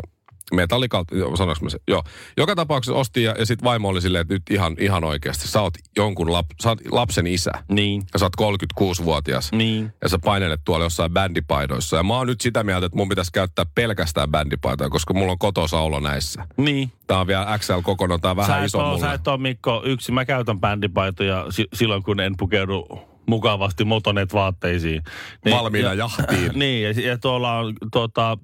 Metallikalta, 0.52 1.16
joo, 1.16 1.36
sanoinko 1.36 1.64
mä 1.64 1.70
se? 1.70 1.78
Joo. 1.88 2.02
Joka 2.36 2.54
tapauksessa 2.56 2.98
ostin 2.98 3.24
ja, 3.24 3.34
ja 3.38 3.46
sitten 3.46 3.64
vaimo 3.64 3.88
oli 3.88 4.00
silleen, 4.02 4.22
että 4.22 4.34
nyt 4.34 4.42
ihan, 4.50 4.76
ihan 4.78 5.04
oikeasti, 5.04 5.48
sä 5.48 5.62
oot 5.62 5.74
jonkun 5.96 6.32
lap, 6.32 6.46
sä 6.62 6.68
oot 6.68 6.78
lapsen 6.90 7.26
isä. 7.26 7.50
Niin. 7.68 8.02
Ja 8.12 8.18
sä 8.18 8.26
oot 8.26 8.56
36-vuotias. 8.80 9.52
Niin. 9.52 9.92
Ja 10.02 10.08
sä 10.08 10.18
painelet 10.24 10.60
tuolla 10.64 10.84
jossain 10.84 11.12
bändipaidoissa. 11.12 11.96
Ja 11.96 12.02
mä 12.02 12.16
oon 12.16 12.26
nyt 12.26 12.40
sitä 12.40 12.64
mieltä, 12.64 12.86
että 12.86 12.96
mun 12.96 13.08
pitäisi 13.08 13.32
käyttää 13.32 13.64
pelkästään 13.74 14.30
bändipaitoja, 14.30 14.90
koska 14.90 15.14
mulla 15.14 15.32
on 15.32 15.38
kotosa 15.38 15.80
olo 15.80 16.00
näissä. 16.00 16.46
Niin. 16.56 16.92
Tää 17.06 17.20
on 17.20 17.26
vielä 17.26 17.58
XL 17.58 17.80
kokonaan, 17.82 18.20
tää 18.20 18.30
on 18.30 18.36
vähän 18.36 18.60
sä, 18.60 18.64
iso 18.64 18.78
oo, 18.78 18.86
mulle. 18.86 19.00
sä 19.00 19.12
et 19.12 19.28
ole 19.28 19.38
Mikko 19.38 19.82
yksi. 19.84 20.12
Mä 20.12 20.24
käytän 20.24 20.60
bändipaitoja 20.60 21.46
si- 21.50 21.68
silloin, 21.74 22.02
kun 22.02 22.20
en 22.20 22.36
pukeudu 22.36 23.07
mukavasti 23.28 23.84
motonet 23.84 24.32
vaatteisiin. 24.32 25.02
Valmiina 25.50 25.94
jahtiin. 25.94 26.50
niin, 26.58 26.82
ja, 26.82 27.10
ja 27.10 27.18
tuolla 27.18 27.58
on 27.58 27.74
tuota, 27.92 28.38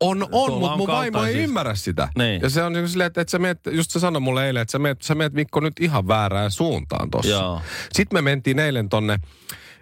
On, 0.00 0.26
on, 0.32 0.52
mutta 0.52 0.76
mun 0.76 0.86
vaimo 0.86 1.04
ei 1.04 1.10
kaltaisia. 1.12 1.42
ymmärrä 1.42 1.74
sitä. 1.74 2.08
Niin. 2.18 2.42
Ja 2.42 2.50
se 2.50 2.62
on 2.62 2.72
niin 2.72 2.88
silleen, 2.88 3.06
että, 3.06 3.20
että 3.20 3.30
sä 3.30 3.38
meet, 3.38 3.58
just 3.70 3.90
se 3.90 4.00
sanoi 4.00 4.20
mulle 4.20 4.46
eilen, 4.46 4.62
että 4.62 4.72
sä 4.72 4.78
meet, 4.78 5.02
sä 5.02 5.14
meet 5.14 5.32
Mikko 5.32 5.60
nyt 5.60 5.72
ihan 5.80 6.08
väärään 6.08 6.50
suuntaan 6.50 7.10
tossa. 7.10 7.30
Joo. 7.30 7.60
Sitten 7.92 8.16
me 8.16 8.22
mentiin 8.22 8.58
eilen 8.58 8.88
tonne, 8.88 9.18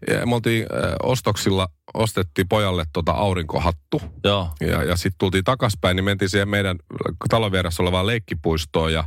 eh, 0.09 0.27
me 0.27 0.35
oltiin 0.35 0.63
äh, 0.63 0.93
ostoksilla, 1.03 1.69
ostettiin 1.95 2.49
pojalle 2.49 2.85
tota 2.93 3.13
aurinkohattu. 3.13 4.03
joo. 4.25 4.49
Ja, 4.61 4.85
ja 4.85 4.97
sitten 4.97 5.19
tultiin 5.19 5.45
takaspäin, 5.45 5.97
niin 5.97 6.05
mentiin 6.05 6.29
siihen 6.29 6.49
meidän 6.49 6.77
talon 7.29 7.53
vieressä 7.53 7.83
olevaan 7.83 8.07
leikkipuistoon 8.07 8.93
ja 8.93 9.05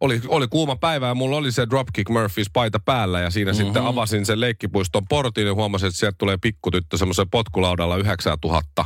oli, 0.00 0.20
oli 0.28 0.48
kuuma 0.48 0.76
päivä 0.76 1.08
ja 1.08 1.14
mulla 1.14 1.36
oli 1.36 1.52
se 1.52 1.66
Dropkick 1.70 2.08
Murphys 2.10 2.50
paita 2.52 2.78
päällä 2.84 3.20
ja 3.20 3.30
siinä 3.30 3.52
mm-hmm. 3.52 3.64
sitten 3.64 3.82
avasin 3.82 4.26
sen 4.26 4.40
leikkipuiston 4.40 5.02
portin 5.08 5.46
ja 5.46 5.54
huomasin, 5.54 5.86
että 5.86 5.98
sieltä 5.98 6.16
tulee 6.18 6.36
pikkutyttö 6.42 6.98
semmoisen 6.98 7.30
potkulaudalla 7.30 7.96
9000. 7.96 8.84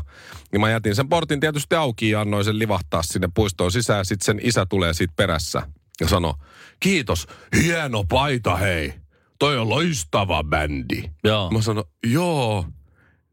Ja 0.52 0.59
mä 0.59 0.71
jätin 0.71 0.95
sen 0.95 1.09
portin 1.09 1.40
tietysti 1.40 1.75
auki 1.75 2.11
ja 2.11 2.21
annoin 2.21 2.45
sen 2.45 2.59
livahtaa 2.59 3.02
sinne 3.02 3.28
puistoon 3.35 3.73
sisään 3.73 3.99
ja 3.99 4.04
sitten 4.04 4.25
sen 4.25 4.40
isä 4.42 4.66
tulee 4.66 4.95
siitä 4.95 5.14
perässä 5.16 5.62
ja 6.00 6.09
sanoi, 6.09 6.35
kiitos, 6.81 7.26
hieno 7.62 8.04
paita 8.04 8.57
hei, 8.57 8.95
toi 9.38 9.59
on 9.59 9.69
loistava 9.69 10.45
bändi. 10.45 11.02
Joo. 11.25 11.50
Mä 11.50 11.62
sanoin, 11.62 11.87
joo, 12.07 12.66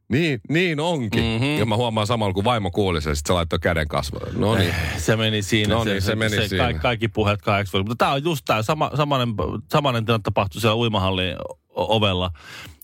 niin, 0.09 0.41
niin 0.49 0.79
onkin. 0.79 1.23
Mm-hmm. 1.23 1.57
Ja 1.59 1.65
mä 1.65 1.75
huomaan 1.75 2.07
samalla, 2.07 2.33
kun 2.33 2.43
vaimo 2.43 2.71
kuuli 2.71 3.01
sen, 3.01 3.15
sit 3.15 3.25
se 3.25 3.33
laittoi 3.33 3.59
käden 3.59 3.87
kasvoille. 3.87 4.39
No 4.39 4.55
niin. 4.55 4.73
Se 4.97 5.15
meni 5.15 5.41
siinä. 5.41 5.73
No 5.75 5.83
niin, 5.83 6.01
se 6.01 6.15
meni 6.15 6.35
se 6.35 6.47
siinä. 6.47 6.63
Kaikki, 6.63 6.81
kaikki 6.81 7.07
puheet 7.07 7.41
kahdeksan. 7.41 7.81
Mutta 7.81 7.95
tämä 8.05 8.11
on 8.11 8.23
just 8.23 8.45
tämä 8.45 8.61
sama, 8.61 8.91
samanen, 8.97 9.29
samanen 9.71 10.05
tilanne 10.05 10.21
tapahtui 10.23 10.61
siellä 10.61 10.75
uimahallin 10.75 11.35
ovella, 11.75 12.31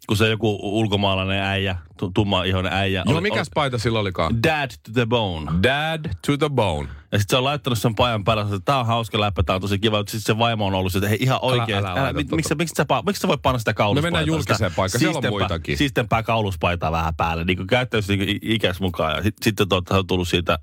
kun 0.07 0.17
se 0.17 0.29
joku 0.29 0.59
ulkomaalainen 0.62 1.39
äijä, 1.41 1.75
tu- 1.97 2.12
tummaihoinen 2.13 2.74
äijä. 2.74 3.03
Joo, 3.05 3.13
oli- 3.17 3.21
mikäs 3.21 3.47
paita 3.53 3.77
sillä 3.77 4.00
olikaan? 4.00 4.43
Dad 4.43 4.69
to 4.83 4.91
the 4.93 5.05
bone. 5.05 5.51
Dad 5.63 6.05
to 6.27 6.38
the 6.38 6.50
bone. 6.50 6.89
Ja 7.12 7.19
sitten 7.19 7.33
se 7.33 7.38
on 7.38 7.43
laittanut 7.43 7.79
sen 7.79 7.95
pajan 7.95 8.24
päälle, 8.24 8.41
että 8.43 8.59
tämä 8.65 8.79
on 8.79 8.85
hauska 8.85 9.19
läppä, 9.19 9.43
tämä 9.43 9.55
on 9.55 9.62
tosi 9.62 9.79
kiva. 9.79 9.97
Sitten 9.97 10.21
se 10.21 10.38
vaimo 10.38 10.65
on 10.65 10.74
ollut 10.74 10.95
että 10.95 11.09
hei, 11.09 11.17
ihan 11.21 11.39
oikein. 11.41 11.77
älä 11.77 11.95
laita 11.95 12.13
mit- 12.13 12.27
tota. 12.27 12.35
miksi, 12.35 12.50
sä- 12.50 12.55
miksi, 12.55 12.74
sä, 12.77 12.85
miksi 13.05 13.21
sä 13.21 13.27
voi 13.27 13.38
panna 13.41 13.59
sitä 13.59 13.74
kauluspaitaa? 13.74 14.05
mennään 14.12 14.27
julkiseen 14.27 14.71
paikkaan, 14.75 15.00
siellä 15.00 15.17
on 15.17 15.25
muitakin. 15.29 15.77
Siistempää 15.77 16.24
kauluspaitaa 16.24 16.91
vähän 16.91 17.15
päälle, 17.15 17.43
niin 17.43 17.57
kuin 17.57 17.67
käyttäisi 17.67 18.17
niin 18.17 18.39
ikäs 18.41 18.79
mukaan. 18.79 19.15
Ja 19.15 19.24
sit, 19.24 19.35
sitten 19.41 19.69
tuota, 19.69 19.93
hän 19.93 20.00
on 20.00 20.07
tullut 20.07 20.27
siitä, 20.27 20.59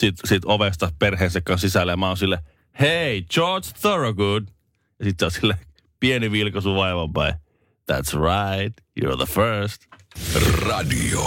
siitä, 0.00 0.22
siitä 0.28 0.48
ovesta 0.48 0.90
perheensä 0.98 1.40
kanssa 1.40 1.68
sisälle 1.68 1.92
ja 1.92 1.96
mä 1.96 2.08
oon 2.08 2.16
sille, 2.16 2.38
hei, 2.80 3.22
George 3.34 3.68
Thorogood. 3.80 4.42
Ja 4.98 5.04
sitten 5.04 5.16
se 5.18 5.36
on 5.36 5.40
sille 5.40 5.58
pieni 6.00 6.30
vilkaisu 6.32 6.74
vaivan 6.74 7.12
päin. 7.12 7.34
That's 7.92 8.14
right, 8.14 8.74
you're 8.96 9.16
the 9.16 9.26
first. 9.26 9.82
Radio 10.68 11.20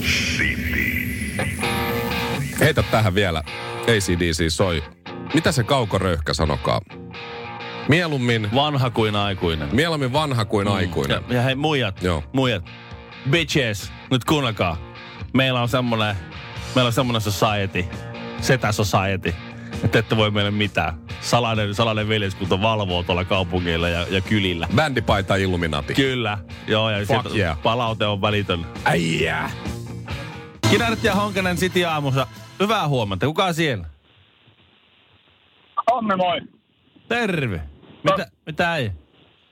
City. 0.00 1.36
Heitä 2.60 2.82
tähän 2.82 3.14
vielä. 3.14 3.42
ACDC 3.82 4.48
soi. 4.48 4.84
Mitä 5.34 5.52
se 5.52 5.62
kaukoröyhkä 5.64 6.34
sanokaa? 6.34 6.80
Mieluummin, 7.88 8.48
Vanha 8.54 8.90
kuin 8.90 9.16
aikuinen. 9.16 9.68
mieluummin 9.74 10.12
vanha 10.12 10.44
kuin 10.44 10.68
aikuinen. 10.68 11.22
Ja, 11.28 11.34
ja 11.36 11.42
hei 11.42 11.54
muijat, 11.54 12.02
Joo. 12.02 12.22
muijat, 12.32 12.64
bitches, 13.30 13.92
nyt 14.10 14.24
kuunnelkaa. 14.24 14.76
Meillä 15.34 15.62
on 15.62 15.68
semmonen, 15.68 16.16
meillä 16.74 16.86
on 16.86 16.92
semmonen 16.92 17.20
society, 17.22 17.84
setä 18.40 18.72
society, 18.72 19.34
että 19.84 19.98
ette 19.98 20.16
voi 20.16 20.30
meille 20.30 20.50
mitään. 20.50 20.94
Salainen, 21.20 21.74
salainen 21.74 22.08
veljeskunta 22.08 22.62
valvoo 22.62 23.02
tuolla 23.02 23.24
kaupungeilla 23.24 23.88
ja, 23.88 24.06
ja 24.10 24.20
kylillä. 24.20 24.68
Bändipaita 24.74 25.36
Illuminati. 25.36 25.94
Kyllä, 25.94 26.38
joo, 26.66 26.90
ja 26.90 26.98
Fuck 26.98 27.08
sieltä 27.08 27.28
yeah. 27.38 27.62
palaute 27.62 28.06
on 28.06 28.20
välitön. 28.22 28.66
Äijää! 28.84 29.50
Kinaret 30.70 31.04
ja 31.04 31.14
Honkanen 31.14 31.56
City 31.56 31.84
aamussa. 31.84 32.26
Hyvää 32.60 32.88
huomenta. 32.88 33.26
Kuka 33.26 33.44
on 33.44 33.54
siellä? 33.54 33.86
Tommi 35.86 36.16
moi. 36.16 36.40
Terve. 37.08 37.60
Mitä, 38.04 38.26
mitä 38.46 38.76
ei? 38.76 38.90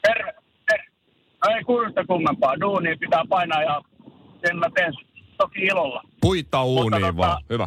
Terve. 0.02 0.32
terve. 0.68 0.84
No 1.44 1.56
ei 1.56 1.64
kuulosta 1.64 2.04
kummempaa. 2.04 2.60
Duunia 2.60 2.96
pitää 3.00 3.22
painaa 3.28 3.62
ja 3.62 3.80
sen 4.46 4.58
mä 4.58 4.66
teen 4.74 4.92
toki 5.38 5.60
ilolla. 5.60 6.02
Puita 6.20 6.64
uuniin 6.64 7.02
tota- 7.02 7.16
vaan. 7.16 7.42
Hyvä. 7.50 7.66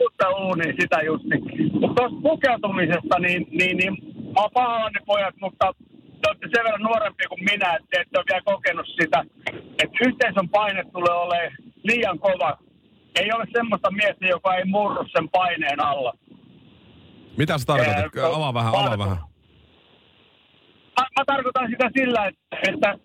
Uutta 0.00 0.28
uunia, 0.30 0.72
sitä 0.80 0.98
just. 1.06 1.24
Mutta 1.72 1.94
tuosta 1.96 2.22
pukeutumisesta, 2.22 3.18
niin, 3.18 3.46
niin, 3.50 3.76
niin 3.76 3.92
mä 4.34 4.40
oon 4.40 4.50
pahoillani 4.54 5.00
pojat, 5.06 5.34
mutta 5.40 5.72
te 6.20 6.24
olette 6.28 6.48
sen 6.54 6.64
verran 6.64 6.82
nuorempia 6.82 7.28
kuin 7.28 7.44
minä, 7.44 7.74
että 7.74 7.88
te 7.90 8.00
ette 8.00 8.18
ole 8.18 8.24
vielä 8.30 8.42
kokenut 8.44 8.86
sitä, 8.86 9.24
että 9.82 9.98
yhteisön 10.06 10.48
paine 10.48 10.84
tulee 10.92 11.14
olemaan 11.14 11.52
liian 11.82 12.18
kova. 12.18 12.58
Ei 13.20 13.32
ole 13.32 13.44
semmoista 13.52 13.90
miestä, 13.90 14.26
joka 14.26 14.54
ei 14.54 14.64
murru 14.64 15.04
sen 15.16 15.28
paineen 15.28 15.80
alla. 15.80 16.12
Mitä 17.36 17.58
sä 17.58 17.64
tarkoitat? 17.66 18.16
Ää, 18.16 18.36
Avaa 18.36 18.54
vähän, 18.54 18.74
avaa 18.74 18.98
vähän. 18.98 19.16
mä, 21.00 21.06
mä 21.18 21.24
tarkoitan 21.26 21.70
sitä 21.70 21.90
sillä, 21.98 22.26
että, 22.26 22.58
että 22.68 22.98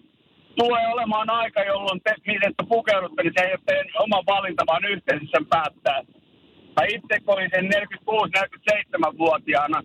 tulee 0.57 0.87
olemaan 0.87 1.29
aika, 1.29 1.63
jolloin 1.63 2.01
te, 2.03 2.15
miten 2.27 2.53
te 2.57 2.63
pukeudutte, 2.69 3.23
niin 3.23 3.33
se 3.37 3.45
ei 3.45 3.51
ole 3.51 3.59
teidän 3.65 3.85
oma 3.99 4.23
valinta, 4.25 4.63
vaan 4.67 4.85
yhteisö 4.85 5.25
sen 5.31 5.45
päättää. 5.45 6.01
Mä 6.75 6.85
itse 6.87 7.17
olin 7.27 7.49
sen 7.55 7.69
46-47-vuotiaana, 7.73 9.83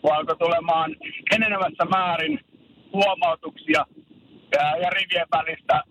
kun 0.00 0.14
alkoi 0.14 0.36
tulemaan 0.36 0.96
enenevässä 1.34 1.84
määrin 1.84 2.40
huomautuksia 2.92 3.84
ja, 4.52 4.76
rivien 4.90 5.26
välistä, 5.32 5.82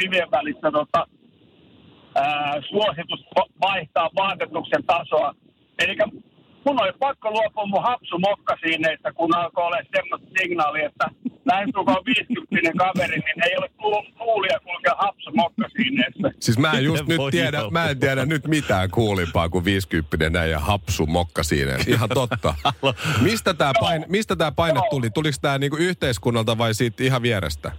rivien 0.00 0.30
välistä 0.30 0.70
tota, 0.70 1.06
ää, 2.14 2.54
suositus 2.68 3.26
va- 3.36 3.68
vaihtaa 3.68 4.10
vaatetuksen 4.16 4.84
tasoa. 4.86 5.34
Eli 5.78 5.96
mun 6.64 6.82
oli 6.82 6.92
pakko 6.98 7.30
luopua 7.30 7.66
mun 7.66 7.82
hapsumokkasiineista, 7.82 9.12
kun 9.12 9.36
alkoi 9.36 9.64
olla 9.64 9.76
semmoista 9.96 10.28
signaalia, 10.38 10.86
että 10.86 11.06
lähestulkoon 11.48 12.04
50 12.06 12.72
kaveri, 12.78 13.18
niin 13.18 13.44
ei 13.44 13.56
ole 13.56 13.70
kuul- 13.82 14.12
kuulia 14.18 14.58
kulkea 14.64 14.94
hapsumokkasiineissa. 14.98 16.30
Siis 16.40 16.58
mä 16.58 16.72
en 16.72 16.84
just 16.84 17.06
nyt 17.06 17.20
tiedä, 17.30 17.60
olla? 17.60 17.70
mä 17.70 17.90
en 17.90 18.00
tiedä 18.00 18.26
nyt 18.26 18.46
mitään 18.46 18.90
kuulimpaa 18.90 19.48
kuin 19.48 19.64
50 19.64 20.30
näin 20.30 20.50
ja 20.50 20.58
hapsu 20.58 21.06
mokka 21.06 21.42
siinä. 21.42 21.72
Ihan 21.86 22.08
totta. 22.08 22.54
Mistä 23.28 23.54
tää 23.54 23.72
paine, 23.80 24.06
mistä 24.08 24.36
tää 24.36 24.52
paine 24.52 24.80
tuli? 24.90 25.10
Tuliko 25.10 25.36
tää 25.42 25.58
niinku 25.58 25.76
yhteiskunnalta 25.76 26.58
vai 26.58 26.74
siitä 26.74 27.04
ihan 27.04 27.22
vierestä? 27.22 27.72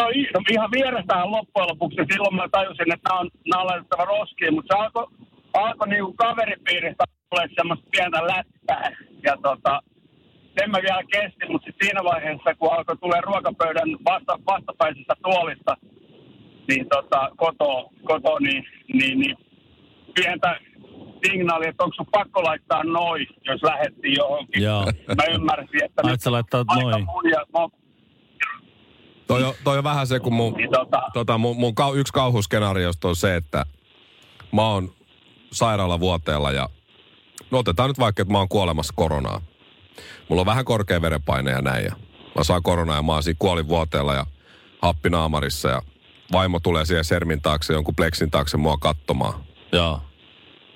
No, 0.00 0.06
no 0.34 0.40
ihan 0.50 0.70
vierestähän 0.70 1.30
loppujen 1.30 1.68
lopuksi. 1.68 1.96
Silloin 2.12 2.34
mä 2.34 2.48
tajusin, 2.52 2.92
että 2.92 3.08
nämä 3.08 3.20
on, 3.20 3.30
nämä 3.46 3.62
on 3.62 3.66
laitettava 3.66 4.04
roskiin, 4.04 4.54
mutta 4.54 4.76
se 4.76 4.82
alkoi 4.82 5.06
alko 5.54 5.86
niinku 5.86 6.12
kaveripiiristä 6.12 7.04
tulee 7.30 7.48
semmoista 7.56 7.86
pientä 7.90 8.26
läppää. 8.26 8.90
Ja 9.22 9.36
tota, 9.42 9.82
sen 10.58 10.70
mä 10.70 10.78
vielä 10.82 11.02
kestin, 11.12 11.52
mutta 11.52 11.66
sit 11.66 11.76
siinä 11.82 12.04
vaiheessa, 12.04 12.54
kun 12.54 12.72
alkoi 12.72 12.96
tulee 12.96 13.20
ruokapöydän 13.20 13.90
vasta, 14.04 14.38
vastapäisestä 14.46 15.14
tuolista, 15.22 15.76
niin 16.68 16.86
tota, 16.88 17.30
koto, 17.36 17.90
koto 18.04 18.38
niin, 18.38 18.64
niin, 18.92 19.18
niin 19.20 19.36
pientä 20.14 20.60
signaalia, 21.26 21.68
että 21.68 21.84
onko 21.84 21.94
sun 21.94 22.06
pakko 22.12 22.44
laittaa 22.44 22.84
noin, 22.84 23.26
jos 23.44 23.62
lähettiin 23.62 24.16
johonkin. 24.16 24.62
Joo. 24.62 24.84
Mä 25.16 25.24
ymmärsin, 25.34 25.84
että 25.84 26.02
sä 26.18 26.32
laittaa 26.32 26.64
aika 26.68 26.90
noin. 26.90 27.30
ja 27.30 27.46
mun, 27.52 27.70
Toi 29.26 29.44
on, 29.44 29.54
toi 29.64 29.78
on 29.78 29.84
vähän 29.84 30.06
se, 30.06 30.20
kun 30.20 30.32
mun, 30.32 30.52
niin 30.52 30.70
tota, 30.70 31.02
tota, 31.12 31.38
mun, 31.38 31.56
mun 31.56 31.74
kau, 31.74 31.94
yksi 31.94 32.12
kauhuskenaariosta 32.12 33.08
on 33.08 33.16
se, 33.16 33.36
että 33.36 33.66
mä 34.52 34.68
oon 34.68 34.92
sairaalavuoteella 35.52 36.52
ja 36.52 36.68
no 37.50 37.58
otetaan 37.58 37.90
nyt 37.90 37.98
vaikka, 37.98 38.22
että 38.22 38.32
mä 38.32 38.38
oon 38.38 38.48
kuolemassa 38.48 38.94
koronaa. 38.96 39.40
Mulla 40.28 40.42
on 40.42 40.46
vähän 40.46 40.64
korkea 40.64 41.02
verenpaine 41.02 41.50
ja 41.50 41.62
näin 41.62 41.84
ja 41.84 41.96
mä 42.36 42.44
saan 42.44 42.62
koronaa 42.62 42.96
ja 42.96 43.02
mä 43.02 43.12
oon 43.12 43.22
siinä 43.22 43.36
kuolinvuoteella 43.38 44.14
ja 44.14 44.26
happinaamarissa 44.82 45.68
ja 45.68 45.82
vaimo 46.32 46.60
tulee 46.60 46.84
siihen 46.84 47.04
sermin 47.04 47.42
taakse, 47.42 47.72
jonkun 47.72 47.96
pleksin 47.96 48.30
taakse 48.30 48.56
mua 48.56 48.76
katsomaan. 48.76 49.44
Joo. 49.72 50.00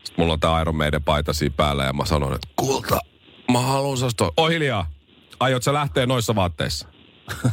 Sitten 0.05 0.23
mulla 0.23 0.33
on 0.33 0.41
tää 0.41 0.61
Iron 0.61 0.77
Maiden 0.77 1.03
paita 1.03 1.33
siinä 1.33 1.55
päällä 1.57 1.85
ja 1.85 1.93
mä 1.93 2.05
sanon, 2.05 2.35
että 2.35 2.49
kulta, 2.57 2.99
mä 3.53 3.61
haluan 3.61 3.97
sasta. 3.97 4.33
Oh 4.37 4.49
hiljaa. 4.49 4.91
Aiot 5.41 5.63
sä 5.63 5.73
lähteä 5.73 6.07
noissa 6.07 6.35
vaatteissa? 6.35 6.89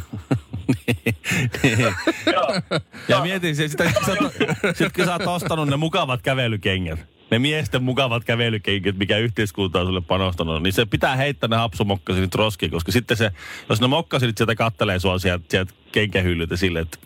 Joo. 2.32 2.78
Ja 3.08 3.20
mietin, 3.20 3.56
se, 3.56 3.68
sitä, 3.68 3.84
sit, 3.84 4.18
sit 4.78 4.92
kun 4.92 5.04
sä 5.04 5.12
oot 5.12 5.26
ostanut 5.26 5.68
ne 5.68 5.76
mukavat 5.76 6.22
kävelykengät, 6.22 7.06
ne 7.30 7.38
miesten 7.38 7.82
mukavat 7.82 8.24
kävelykengät, 8.24 8.96
mikä 8.96 9.18
yhteiskunta 9.18 9.80
on 9.80 9.86
sulle 9.86 10.00
panostanut, 10.00 10.62
niin 10.62 10.72
se 10.72 10.86
pitää 10.86 11.16
heittää 11.16 11.48
ne 11.48 11.56
hapsumokkasinit 11.56 12.34
roskiin, 12.34 12.70
koska 12.70 12.92
sitten 12.92 13.16
se, 13.16 13.30
jos 13.68 13.80
ne 13.80 13.86
mokkasinit 13.86 14.38
sieltä 14.38 14.54
kattelee 14.54 14.98
sua 14.98 15.18
sieltä, 15.18 15.44
sieltä 15.48 15.74
kenkähyllyltä 15.92 16.56
silleen, 16.56 16.82
että 16.82 16.98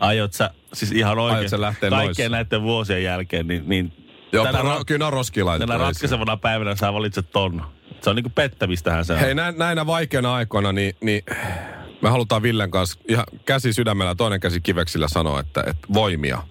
aiot 0.00 0.32
sä, 0.32 0.50
siis 0.72 0.92
ihan 0.92 1.18
oikein, 1.18 1.50
kaikkien 1.90 2.30
näiden 2.30 2.62
vuosien 2.62 3.02
jälkeen, 3.02 3.48
niin, 3.48 3.62
niin 3.66 3.92
Joo, 4.32 4.44
tänä, 4.44 4.58
ra- 4.58 4.84
kyllä 4.86 5.06
on 5.06 5.12
roskiin 5.12 5.46
laitettu 5.46 5.72
tänä 5.72 5.84
ratkaisevana 5.84 6.36
päivänä 6.36 6.76
sä 6.76 6.92
valitset 6.92 7.30
ton. 7.32 7.62
Se 8.02 8.10
on 8.10 8.16
niinku 8.16 8.30
pettämistähän 8.30 9.04
se 9.04 9.12
on. 9.12 9.18
Hei, 9.18 9.34
näin, 9.34 9.58
näinä 9.58 9.86
vaikeina 9.86 10.34
aikoina, 10.34 10.72
niin, 10.72 10.96
niin 11.00 11.22
me 12.02 12.10
halutaan 12.10 12.42
Villen 12.42 12.70
kanssa 12.70 13.00
ihan 13.08 13.24
käsi 13.44 13.72
sydämellä, 13.72 14.14
toinen 14.14 14.40
käsi 14.40 14.60
kiveksillä 14.60 15.08
sanoa, 15.08 15.40
että, 15.40 15.64
että 15.66 15.88
voimia. 15.94 16.42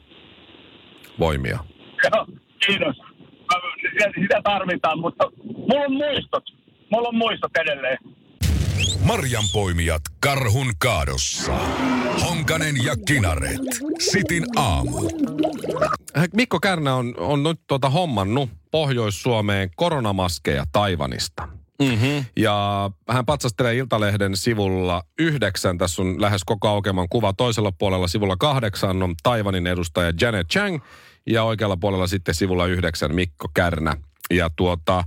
Voimia. 1.20 1.60
Joo, 2.04 2.26
kiitos. 2.68 2.98
Mä- 2.98 4.12
Sitä, 4.22 4.42
tarvitaan, 4.44 5.00
mutta 5.00 5.24
mulla 5.44 5.86
on 5.86 5.94
muistot. 5.94 6.44
Mulla 6.92 7.08
on 7.08 7.16
muistot 7.16 7.52
edelleen. 7.58 7.98
Marjanpoimijat 9.06 10.02
karhun 10.20 10.68
kaadossa. 10.78 11.54
Honkanen 12.28 12.76
ja 12.86 12.96
Kinaret. 13.08 13.62
Sitin 14.00 14.44
aamu. 14.56 15.10
Hei, 16.18 16.28
Mikko 16.36 16.60
Kärnä 16.60 16.96
on, 16.96 17.14
on 17.18 17.44
nyt 17.44 17.60
tuota 17.68 17.90
hommannut 17.90 18.50
Pohjois-Suomeen 18.72 19.70
koronamaskeja 19.76 20.64
Taivanista. 20.72 21.48
Mm-hmm. 21.82 22.26
Ja 22.38 22.90
hän 23.10 23.26
patsastelee 23.26 23.76
Iltalehden 23.76 24.38
sivulla 24.38 25.04
yhdeksän. 25.20 25.78
Tässä 25.78 26.02
on 26.02 26.22
lähes 26.22 26.42
koko 26.46 26.68
aukeaman 26.68 27.10
kuva. 27.10 27.34
Toisella 27.34 27.72
puolella 27.72 28.08
sivulla 28.08 28.36
kahdeksan 28.40 29.04
on 29.04 29.16
Taivanin 29.24 29.68
edustaja 29.68 30.14
Janet 30.22 30.48
Chang. 30.48 30.80
Ja 31.28 31.44
oikealla 31.44 31.78
puolella 31.78 32.08
sitten 32.08 32.36
sivulla 32.36 32.66
yhdeksän 32.66 33.16
Mikko 33.16 33.48
Kärnä. 33.54 33.98
Ja 34.32 34.50
tuota, 34.56 35.04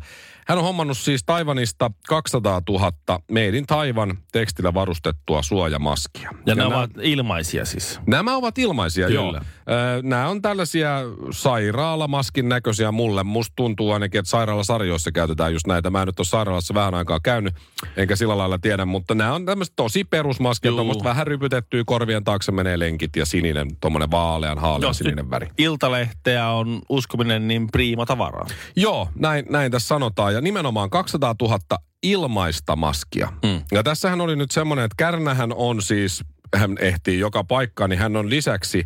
hän 0.48 0.58
on 0.58 0.64
hommannut 0.64 0.98
siis 0.98 1.22
Taivanista 1.26 1.90
200 2.08 2.62
000 2.68 2.92
Made 3.32 3.48
in 3.58 3.66
Taivan 3.66 4.18
tekstillä 4.32 4.74
varustettua 4.74 5.42
suojamaskia. 5.42 6.30
Ja, 6.46 6.54
ne 6.54 6.62
nämä- 6.62 6.76
ovat 6.76 6.90
ilmaisia 7.02 7.64
siis. 7.64 8.00
Nämä 8.06 8.36
ovat 8.36 8.58
ilmaisia, 8.58 9.06
Kyllä. 9.06 9.20
joo. 9.20 9.32
Ö, 9.36 10.02
Nämä 10.02 10.28
on 10.28 10.42
tällaisia 10.42 10.98
sairaalamaskin 11.30 12.48
näköisiä 12.48 12.92
mulle. 12.92 13.22
Musta 13.22 13.52
tuntuu 13.56 13.92
ainakin, 13.92 14.18
että 14.18 14.30
sairaalasarjoissa 14.30 15.12
käytetään 15.12 15.52
just 15.52 15.66
näitä. 15.66 15.90
Mä 15.90 16.02
en 16.02 16.06
nyt 16.06 16.20
ole 16.20 16.26
sairaalassa 16.26 16.74
vähän 16.74 16.94
aikaa 16.94 17.20
käynyt, 17.22 17.54
enkä 17.96 18.16
sillä 18.16 18.38
lailla 18.38 18.58
tiedä, 18.58 18.84
mutta 18.84 19.14
nämä 19.14 19.32
on 19.34 19.44
tämmöiset 19.46 19.76
tosi 19.76 20.04
perusmaskeja. 20.04 20.70
Juu. 20.70 20.76
Tuommoista 20.76 21.04
vähän 21.04 21.26
rypytettyä, 21.26 21.82
korvien 21.86 22.24
taakse 22.24 22.52
menee 22.52 22.78
lenkit 22.78 23.16
ja 23.16 23.26
sininen, 23.26 23.68
tuommoinen 23.80 24.10
vaalean, 24.10 24.58
haalean 24.58 24.94
sininen 24.94 25.30
väri. 25.30 25.48
Iltalehteä 25.58 26.48
on 26.48 26.82
uskominen 26.88 27.48
niin 27.48 27.66
priima 27.72 28.06
tavaraa. 28.06 28.46
Joo, 28.76 29.08
näin, 29.14 29.46
näin 29.50 29.72
tässä 29.72 29.88
sanotaan. 29.88 30.35
Ja 30.36 30.40
nimenomaan 30.40 30.90
200 30.90 31.34
000 31.40 31.58
ilmaista 32.02 32.76
maskia. 32.76 33.32
Mm. 33.42 33.62
Ja 33.72 33.82
tässähän 33.82 34.20
oli 34.20 34.36
nyt 34.36 34.50
semmoinen, 34.50 34.84
että 34.84 34.94
Kärnähän 34.98 35.52
on 35.52 35.82
siis, 35.82 36.24
hän 36.56 36.76
ehtii 36.80 37.18
joka 37.18 37.44
paikkaan, 37.44 37.90
niin 37.90 37.98
hän 37.98 38.16
on 38.16 38.30
lisäksi 38.30 38.84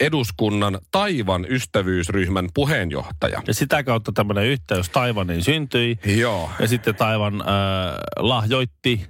eduskunnan 0.00 0.78
Taivan 0.90 1.46
ystävyysryhmän 1.48 2.48
puheenjohtaja. 2.54 3.42
Ja 3.46 3.54
sitä 3.54 3.82
kautta 3.82 4.12
tämmöinen 4.12 4.46
yhteys 4.46 4.88
Taivaniin 4.88 5.44
syntyi. 5.44 5.98
Joo. 6.04 6.50
Ja 6.60 6.68
sitten 6.68 6.94
Taivan 6.94 7.40
äh, 7.40 7.46
lahjoitti 8.18 9.06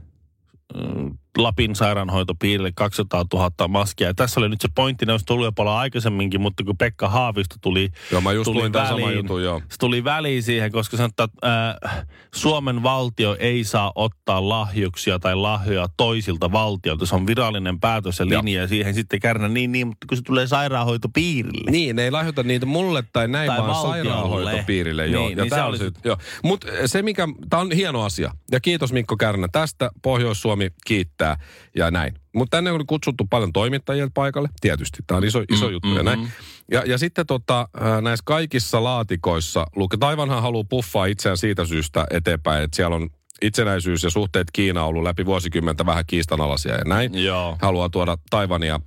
Lapin 1.38 1.76
sairaanhoitopiirille 1.76 2.73
200 2.75 3.25
000 3.35 3.68
maskia. 3.68 4.07
Ja 4.07 4.14
tässä 4.14 4.40
oli 4.40 4.49
nyt 4.49 4.61
se 4.61 4.68
pointti, 4.75 5.07
ne 5.07 5.12
olisi 5.12 5.26
tullut 5.26 5.45
jo 5.45 5.52
paljon 5.52 5.76
aikaisemminkin, 5.76 6.40
mutta 6.40 6.64
kun 6.64 6.76
Pekka 6.78 7.09
Haavisto 7.09 7.57
tuli, 7.61 7.88
Joo, 8.12 8.21
mä 8.21 8.33
just 8.33 8.45
tuli 8.45 8.71
saman 8.88 9.14
jutun, 9.16 9.42
joo. 9.42 9.62
Se 9.68 9.78
tuli 9.78 10.04
väliin 10.04 10.42
siihen, 10.42 10.73
koska 10.73 10.97
sanotaan, 10.97 11.28
että 11.35 11.68
äh, 11.90 12.07
Suomen 12.35 12.83
valtio 12.83 13.37
ei 13.40 13.64
saa 13.64 13.92
ottaa 13.95 14.49
lahjuksia 14.49 15.18
tai 15.18 15.35
lahjoja 15.35 15.88
toisilta 15.97 16.52
valtioilta. 16.52 17.07
Se 17.07 17.14
on 17.14 17.26
virallinen 17.26 17.80
päätös 17.80 18.18
ja 18.18 18.26
Joo. 18.28 18.42
linja 18.45 18.61
ja 18.61 18.68
siihen 18.68 18.95
sitten 18.95 19.21
kärnä 19.21 19.49
niin, 19.49 19.73
niin, 19.73 19.87
mutta 19.87 20.07
kun 20.09 20.16
se 20.16 20.23
tulee 20.23 20.47
sairaanhoitopiirille. 20.47 21.71
Niin, 21.71 21.97
ne 21.97 22.04
ei 22.04 22.11
lahjoita 22.11 22.42
niitä 22.42 22.66
mulle 22.66 23.04
tai 23.12 23.28
näin, 23.28 23.47
Tai 23.47 23.59
vaan 23.59 23.68
valtiolle. 23.71 24.02
sairaanhoitopiirille. 24.11 25.07
Joo. 25.07 25.26
Niin, 25.28 25.38
ja 25.38 25.45
niin 25.45 25.50
se 25.54 25.62
on 25.62 25.68
oli 25.68 25.78
sit- 25.78 25.97
sit- 25.97 26.04
joo. 26.04 26.16
Mut 26.45 26.64
se 26.87 27.02
mikä, 27.02 27.28
tämä 27.50 27.61
on 27.61 27.73
hieno 27.73 28.02
asia. 28.04 28.33
Ja 28.52 28.61
kiitos 28.61 28.92
Mikko 28.92 29.16
Kärnä 29.16 29.49
tästä. 29.52 29.90
Pohjois-Suomi 30.02 30.68
kiittää 30.87 31.27
ja 31.76 31.90
näin. 31.90 32.14
Mutta 32.35 32.56
tänne 32.56 32.73
on 32.73 32.87
kutsuttu 32.87 33.26
paljon 33.30 33.52
toimittajia 33.52 34.08
paikalle, 34.14 34.49
tietysti. 34.61 34.99
Tämä 35.06 35.18
on 35.18 35.25
iso, 35.25 35.44
iso 35.52 35.66
Mm, 35.66 35.73
juttu 35.73 35.97
ja 35.97 36.02
näin. 36.02 36.18
mhm. 36.20 36.28
Ja, 36.73 36.82
ja 36.87 36.99
sitten 36.99 37.26
tota, 37.26 37.68
näissä 38.02 38.23
kaikissa 38.26 38.85
laatikoissa, 38.85 39.66
luke, 39.76 39.97
Taivanhan 39.97 40.42
haluaa 40.42 40.64
puffaa 40.68 41.06
itseään 41.06 41.38
siitä 41.38 41.64
syystä 41.64 42.06
eteenpäin, 42.11 42.64
että 42.64 42.76
siellä 42.76 42.97
on 42.97 43.11
itsenäisyys 43.42 44.02
ja 44.02 44.11
suhteet 44.11 44.50
Kiina 44.52 44.85
ollut 44.85 45.02
läpi 45.02 45.26
vuosikymmentä 45.26 45.87
vähän 45.87 46.04
kiistanalaisia 46.06 46.75
ja 46.75 46.85
näin. 46.87 47.25
Joo. 47.25 47.56
Haluaa 47.62 47.88
tuoda 47.88 48.16
Taivania 48.30 48.80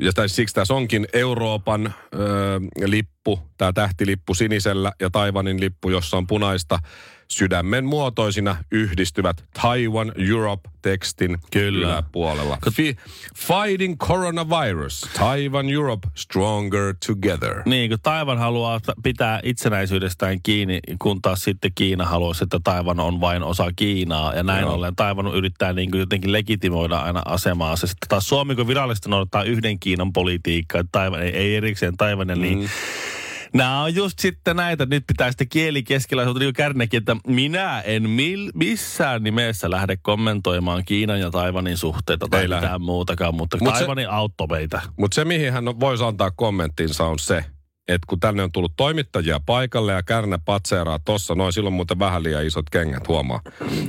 ja 0.00 0.12
siksi 0.26 0.54
tässä 0.54 0.74
onkin 0.74 1.06
Euroopan 1.12 1.94
öö, 2.14 2.60
lippu, 2.84 3.40
tämä 3.58 3.72
tähtilippu 3.72 4.34
sinisellä 4.34 4.92
ja 5.00 5.10
Taiwanin 5.10 5.60
lippu, 5.60 5.90
jossa 5.90 6.16
on 6.16 6.26
punaista 6.26 6.78
sydämen 7.32 7.84
muotoisina 7.84 8.56
yhdistyvät 8.70 9.44
Taiwan 9.62 10.12
Europe-tekstin 10.30 11.38
Kyllä. 11.52 11.86
yläpuolella. 11.86 12.58
Fi- 12.72 12.96
Fighting 13.36 13.98
coronavirus, 13.98 15.08
Taiwan 15.18 15.68
Europe 15.68 16.08
stronger 16.14 16.94
together. 17.06 17.62
Niin, 17.66 17.90
kun 17.90 17.98
Taivan 18.02 18.38
haluaa 18.38 18.80
pitää 19.02 19.40
itsenäisyydestään 19.42 20.42
kiinni, 20.42 20.80
kun 20.98 21.22
taas 21.22 21.40
sitten 21.40 21.72
Kiina 21.74 22.04
haluaisi, 22.04 22.44
että 22.44 22.60
Taivan 22.64 23.00
on 23.00 23.20
vain 23.20 23.42
osa 23.42 23.72
Kiinaa. 23.76 24.34
Ja 24.34 24.42
näin 24.42 24.62
Joo. 24.62 24.74
ollen 24.74 24.96
Taivan 24.96 25.34
yrittää 25.34 25.72
niin 25.72 25.90
kuin 25.90 26.00
jotenkin 26.00 26.32
legitimoida 26.32 26.98
aina 26.98 27.22
asemaansa. 27.24 27.86
Sitten 27.86 28.08
taas 28.08 28.28
Suomi, 28.28 28.54
kun 28.54 28.66
virallisesti 28.66 29.08
noudattaa 29.10 29.42
yhden 29.42 29.78
Kiinan 29.78 30.12
politiikkaa, 30.12 30.80
että 30.80 30.92
Taivan 30.92 31.22
ei, 31.22 31.30
ei 31.36 31.56
erikseen 31.56 31.96
Taivanen, 31.96 32.38
mm. 32.38 32.68
Nämä 33.54 33.82
on 33.82 33.94
just 33.94 34.18
sitten 34.18 34.56
näitä, 34.56 34.86
nyt 34.86 35.04
pitää 35.06 35.30
sitten 35.30 35.48
kieli 35.48 35.82
keskellä, 35.82 36.22
se 36.24 36.30
on 36.30 36.36
niin 36.36 36.46
kuin 36.46 36.52
kärnäkin, 36.54 36.98
että 36.98 37.16
minä 37.26 37.80
en 37.80 38.10
mil, 38.10 38.50
missään 38.54 39.22
nimessä 39.22 39.70
lähde 39.70 39.96
kommentoimaan 40.02 40.84
Kiinan 40.84 41.20
ja 41.20 41.30
Taivanin 41.30 41.76
suhteita 41.76 42.26
tai 42.30 42.40
Ei 42.42 42.50
lähde. 42.50 42.66
mitään 42.66 42.82
muutakaan, 42.82 43.34
mutta 43.34 43.56
Mut 43.60 43.74
se- 43.74 43.78
Taivanin 43.78 44.10
auttoi 44.10 44.46
meitä. 44.46 44.82
Mutta 44.98 45.14
se, 45.14 45.24
mihin 45.24 45.52
hän 45.52 45.64
voisi 45.80 46.04
antaa 46.04 46.30
kommenttinsa, 46.30 47.04
on 47.04 47.18
se, 47.18 47.36
että 47.88 48.06
kun 48.08 48.20
tänne 48.20 48.42
on 48.42 48.52
tullut 48.52 48.72
toimittajia 48.76 49.40
paikalle 49.46 49.92
ja 49.92 50.02
Kärnä 50.02 50.38
patseeraa 50.44 50.98
tossa, 50.98 51.34
noin 51.34 51.52
silloin 51.52 51.74
muuten 51.74 51.98
vähän 51.98 52.22
liian 52.22 52.46
isot 52.46 52.70
kengät 52.70 53.08
huomaa 53.08 53.40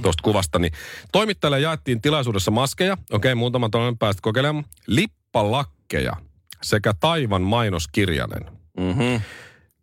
tuosta 0.01 0.21
kuvasta, 0.23 0.59
niin 0.59 0.73
toimittajille 1.11 1.59
jaettiin 1.59 2.01
tilaisuudessa 2.01 2.51
maskeja, 2.51 2.97
okei, 3.11 3.35
muutama 3.35 3.69
toinen 3.69 3.97
päästä 3.97 4.19
kokeilemaan, 4.21 4.65
lippalakkeja 4.87 6.13
sekä 6.61 6.93
Taivan 6.99 7.41
mainoskirjanen. 7.41 8.45
Mm-hmm. 8.77 9.21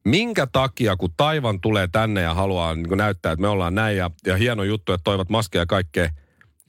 Minkä 0.05 0.47
takia, 0.53 0.97
kun 0.97 1.11
Taivan 1.17 1.61
tulee 1.61 1.89
tänne 1.93 2.21
ja 2.21 2.35
haluaa 2.35 2.75
niin 2.75 2.89
näyttää, 2.97 3.33
että 3.33 3.41
me 3.41 3.49
ollaan 3.49 3.75
näin 3.75 3.97
ja, 3.97 4.11
ja 4.27 4.37
hieno 4.37 4.63
juttu, 4.63 4.93
että 4.93 5.05
toivat 5.05 5.29
maskeja 5.29 5.63
ja 5.63 5.67
kaikkea, 5.67 6.09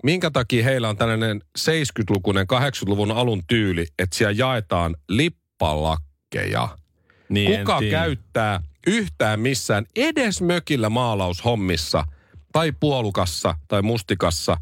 minkä 0.03 0.31
takia 0.31 0.63
heillä 0.63 0.89
on 0.89 0.97
tällainen 0.97 1.41
70-lukuinen, 1.59 2.47
80-luvun 2.53 3.11
alun 3.11 3.41
tyyli, 3.47 3.87
että 3.99 4.17
siellä 4.17 4.33
jaetaan 4.37 4.95
lippalakkeja? 5.09 6.77
Niin, 7.29 7.59
Kuka 7.59 7.79
käyttää 7.89 8.61
yhtään 8.87 9.39
missään 9.39 9.85
edes 9.95 10.41
mökillä 10.41 10.89
maalaushommissa 10.89 12.05
tai 12.51 12.71
puolukassa 12.79 13.55
tai 13.67 13.81
mustikassa 13.81 14.57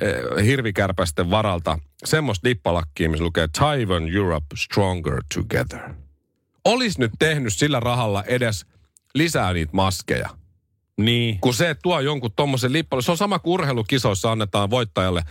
eh, 0.00 0.44
hirvikärpästen 0.44 1.30
varalta 1.30 1.78
semmoista 2.04 2.48
lippalakkia, 2.48 3.10
missä 3.10 3.24
lukee 3.24 3.48
Taiwan 3.58 4.08
Europe 4.08 4.46
Stronger 4.56 5.22
Together. 5.34 6.03
Olisi 6.64 7.00
nyt 7.00 7.12
tehnyt 7.18 7.54
sillä 7.54 7.80
rahalla 7.80 8.22
edes 8.22 8.66
lisää 9.14 9.52
niitä 9.52 9.72
maskeja. 9.72 10.28
Niin. 11.00 11.40
Kun 11.40 11.54
se 11.54 11.76
tuo 11.82 12.00
jonkun 12.00 12.32
tommosen 12.36 12.72
lippalu, 12.72 13.02
se 13.02 13.10
on 13.10 13.16
sama 13.16 13.38
kuin 13.38 13.54
urheilukisoissa 13.54 14.32
annetaan 14.32 14.70
voittajalle 14.70 15.22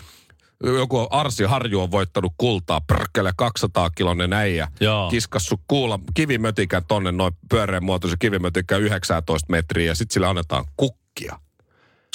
joku 0.64 1.08
Arsi 1.10 1.44
Harju 1.44 1.82
on 1.82 1.92
voittanut 1.92 2.34
kultaa, 2.38 2.82
prkkele 2.82 3.32
200 3.38 3.90
kilonen 3.90 4.34
äijä, 4.34 4.68
Joo. 4.80 5.10
kiskassu 5.10 5.62
kuula, 5.68 6.00
kivimötikän 6.14 6.86
tonne 6.88 7.12
noin 7.12 7.34
pyöreän 7.50 7.84
muotoisen 7.84 8.20
kivimötikän 8.20 8.82
19 8.82 9.52
metriä 9.52 9.88
ja 9.88 9.96
sitten 9.96 10.14
sillä 10.14 10.30
annetaan 10.30 10.66
kukkia. 10.78 11.40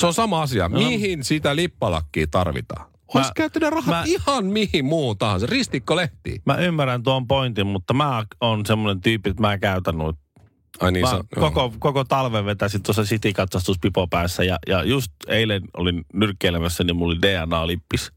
Se 0.00 0.07
on 0.07 0.14
sama 0.14 0.42
asia. 0.42 0.68
No. 0.68 0.78
Mihin 0.78 1.24
sitä 1.24 1.57
lippalakkia 1.57 2.26
tarvitaan? 2.31 2.90
Olisi 3.14 3.29
Mä- 3.29 3.33
käyttänyt 3.37 3.71
rahat 3.71 3.87
mä- 3.87 4.03
ihan 4.07 4.44
mihin 4.47 4.85
muun 4.85 5.18
tahansa. 5.18 5.47
Ristikko 5.47 5.97
lehti. 5.97 6.42
Mä 6.44 6.55
ymmärrän 6.57 7.03
tuon 7.03 7.27
pointin, 7.27 7.66
mutta 7.66 7.94
mä 7.94 8.25
on 8.40 8.66
semmoinen 8.66 9.01
tyyppi, 9.03 9.31
että 9.31 9.40
mä 9.42 9.59
käytän 9.59 9.99
noita. 9.99 10.21
Ai 10.81 10.92
niin, 10.92 11.05
Mä 11.05 11.11
sä- 11.11 11.25
koko, 11.40 11.73
koko 11.79 12.05
talven 12.05 12.44
vetäisin 12.44 12.83
tuossa 12.83 13.03
City-katsastus 13.03 13.79
pipo 13.81 14.07
päässä 14.09 14.44
ja, 14.44 14.59
ja 14.66 14.83
just 14.85 15.12
eilen 15.29 15.62
olin 15.77 16.05
nyrkkeilemässä, 16.12 16.85
niin 16.85 16.97
mulla 16.97 17.12
oli 17.12 17.23
DNA-lippis. 17.23 18.12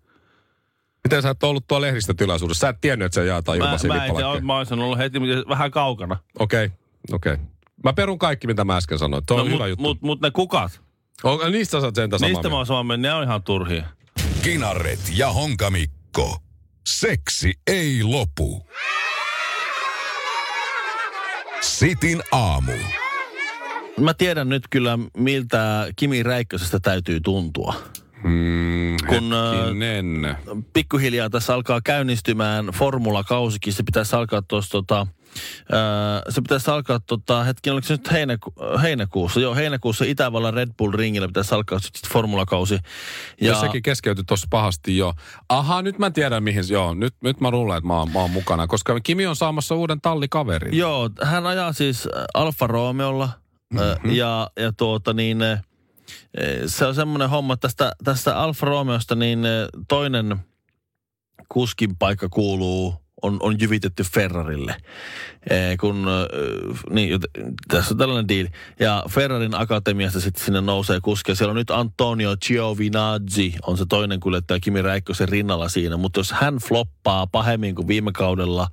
Miten 1.04 1.22
sä 1.22 1.30
et 1.30 1.44
ollut 1.44 1.68
tuolla 1.68 1.88
lehdistötilaisuudessa? 1.88 2.60
Sä 2.62 2.70
et 2.70 2.78
tiennyt, 2.82 3.06
että 3.06 3.14
se 3.22 3.26
jaetaan 3.26 3.58
Mä, 3.58 3.66
ilmaisia 3.66 3.88
mä, 3.88 3.94
tiedä, 3.94 4.08
lippalakkeja. 4.08 4.46
mä 4.46 4.58
olisin 4.58 4.80
ollut 4.80 4.98
heti 4.98 5.20
vähän 5.50 5.72
kaukana. 5.72 6.18
Okei, 6.40 6.70
okei. 7.12 7.38
Mä 7.84 7.94
perun 7.94 8.20
kaikki, 8.20 8.48
mitä 8.48 8.66
mä 8.66 8.78
äsken 8.78 9.00
sanoin. 9.00 9.24
Tuo 9.26 9.38
on 9.42 9.46
No, 9.48 9.54
hyvä 9.54 9.64
mut, 9.64 9.70
juttu. 9.70 9.84
mut, 9.84 10.02
mut 10.02 10.22
ne 10.22 10.32
kukat, 10.32 10.82
O, 11.24 11.50
niistä 11.50 11.80
sä 11.82 11.86
oot 11.88 11.96
samaa 11.96 12.28
niistä 12.28 12.50
mä 12.50 12.56
oon 12.56 12.66
samaa 12.66 12.84
mieltä, 12.84 13.02
ne 13.02 13.14
on 13.14 13.24
ihan 13.24 13.44
turhia. 13.44 13.86
Kinaret 14.42 15.00
ja 15.16 15.34
Honkamikko. 15.34 16.38
Seksi 16.88 17.54
ei 17.68 18.04
lopu. 18.04 18.68
Sitin 21.62 22.24
aamu. 22.32 22.72
Mä 24.00 24.14
tiedän 24.14 24.50
nyt 24.50 24.64
kyllä, 24.70 25.00
miltä 25.18 25.88
Kimi 25.96 26.24
Räikkösestä 26.24 26.80
täytyy 26.80 27.20
tuntua. 27.20 27.76
Mm, 28.24 28.96
Kun, 29.08 29.32
hetkinen. 29.56 30.38
Pikkuhiljaa 30.74 31.30
tässä 31.30 31.54
alkaa 31.54 31.82
käynnistymään 31.84 32.66
formulakausikin. 32.66 33.74
Se 33.74 33.84
pitäisi 33.84 34.16
alkaa 34.16 34.42
tuossa 34.42 34.72
tota, 34.72 35.08
ää, 35.72 36.22
se 36.30 36.42
pitäisi 36.42 36.72
alkaa 36.72 37.00
tota, 37.00 37.44
hetken, 37.44 37.74
oliko 37.74 37.88
se 37.88 37.94
nyt 37.94 38.12
heinäku, 38.12 38.54
heinäkuussa? 38.82 39.40
Joo, 39.40 39.56
heinäkuussa 39.56 40.06
Itävallan 40.06 40.54
Red 40.54 40.70
Bull 40.78 40.92
ringillä 40.92 41.28
pitäisi 41.28 41.56
alkaa 41.56 41.80
sitten 41.80 42.12
formulakausi. 42.12 42.80
Ja 43.42 43.60
sekin 43.60 43.84
keskeytyi 43.84 44.24
tuossa 44.24 44.48
pahasti 44.50 44.98
jo. 44.98 45.14
Aha, 45.50 45.82
nyt 45.82 46.00
mä 46.00 46.12
tiedän 46.12 46.44
mihin. 46.44 46.64
Joo, 46.70 46.94
nyt, 46.94 47.16
nyt 47.24 47.42
mä 47.42 47.52
luulen, 47.52 47.78
että 47.78 47.88
mä 47.88 48.00
oon, 48.00 48.12
mä 48.12 48.20
oon 48.20 48.32
mukana, 48.32 48.68
koska 48.68 49.00
Kimi 49.00 49.28
on 49.28 49.36
saamassa 49.36 49.76
uuden 49.76 50.02
tallikaverin. 50.02 50.78
Joo, 50.78 51.10
hän 51.22 51.48
ajaa 51.48 51.74
siis 51.74 52.08
äh, 52.18 52.24
Alfa 52.34 52.68
Romeolla 52.68 53.30
mm-hmm. 53.74 54.12
ja, 54.12 54.50
ja 54.60 54.72
tuota 54.78 55.14
niin, 55.14 55.42
äh, 55.42 55.62
se 56.66 56.86
on 56.86 56.96
semmoinen 56.96 57.30
homma, 57.30 57.54
että 57.54 57.68
tästä, 57.68 57.92
tästä 58.04 58.40
Alfa 58.40 58.66
Romeosta 58.66 59.16
niin 59.16 59.40
toinen 59.88 60.38
kuskin 61.50 61.96
paikka 61.96 62.30
kuuluu, 62.30 63.01
on, 63.22 63.38
on 63.40 63.60
jyvitetty 63.60 64.04
Ferrarille. 64.04 64.76
Eh, 65.50 65.78
kun, 65.78 66.06
äh, 66.08 66.84
niin, 66.90 67.20
tässä 67.68 67.94
on 67.94 67.98
tällainen 67.98 68.28
diili. 68.28 68.50
Ja 68.80 69.04
Ferrarin 69.10 69.56
akatemiasta 69.56 70.20
sitten 70.20 70.46
sinne 70.46 70.62
nousee 70.62 71.00
kuski. 71.02 71.32
Ja 71.32 71.36
siellä 71.36 71.52
on 71.52 71.58
nyt 71.58 71.72
Antonio 71.72 72.36
Giovinazzi, 72.48 73.54
on 73.68 73.78
se 73.78 73.86
toinen 73.90 74.20
kuljettaja 74.20 74.60
Kimi 74.60 74.82
Räikkösen 74.82 75.30
rinnalla 75.30 75.70
siinä. 75.70 75.98
Mutta 75.98 76.20
jos 76.20 76.32
hän 76.32 76.56
floppaa 76.56 77.28
pahemmin 77.28 77.76
kuin 77.76 77.88
viime 77.88 78.12
kaudella 78.12 78.68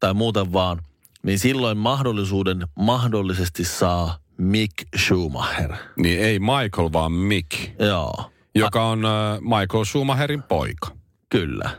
tai 0.00 0.14
muuten 0.14 0.52
vaan, 0.52 0.80
niin 1.22 1.38
silloin 1.38 1.78
mahdollisuuden 1.78 2.66
mahdollisesti 2.76 3.64
saa 3.64 4.18
Mick 4.36 4.74
Schumacher. 5.06 5.72
Niin 5.96 6.20
ei 6.20 6.38
Michael, 6.38 6.92
vaan 6.92 7.12
Mick, 7.12 7.50
Joo, 7.78 8.30
joka 8.54 8.84
on 8.84 9.04
äh, 9.04 9.40
Michael 9.40 9.84
Schumacherin 9.84 10.42
poika. 10.42 10.88
kyllä. 11.30 11.70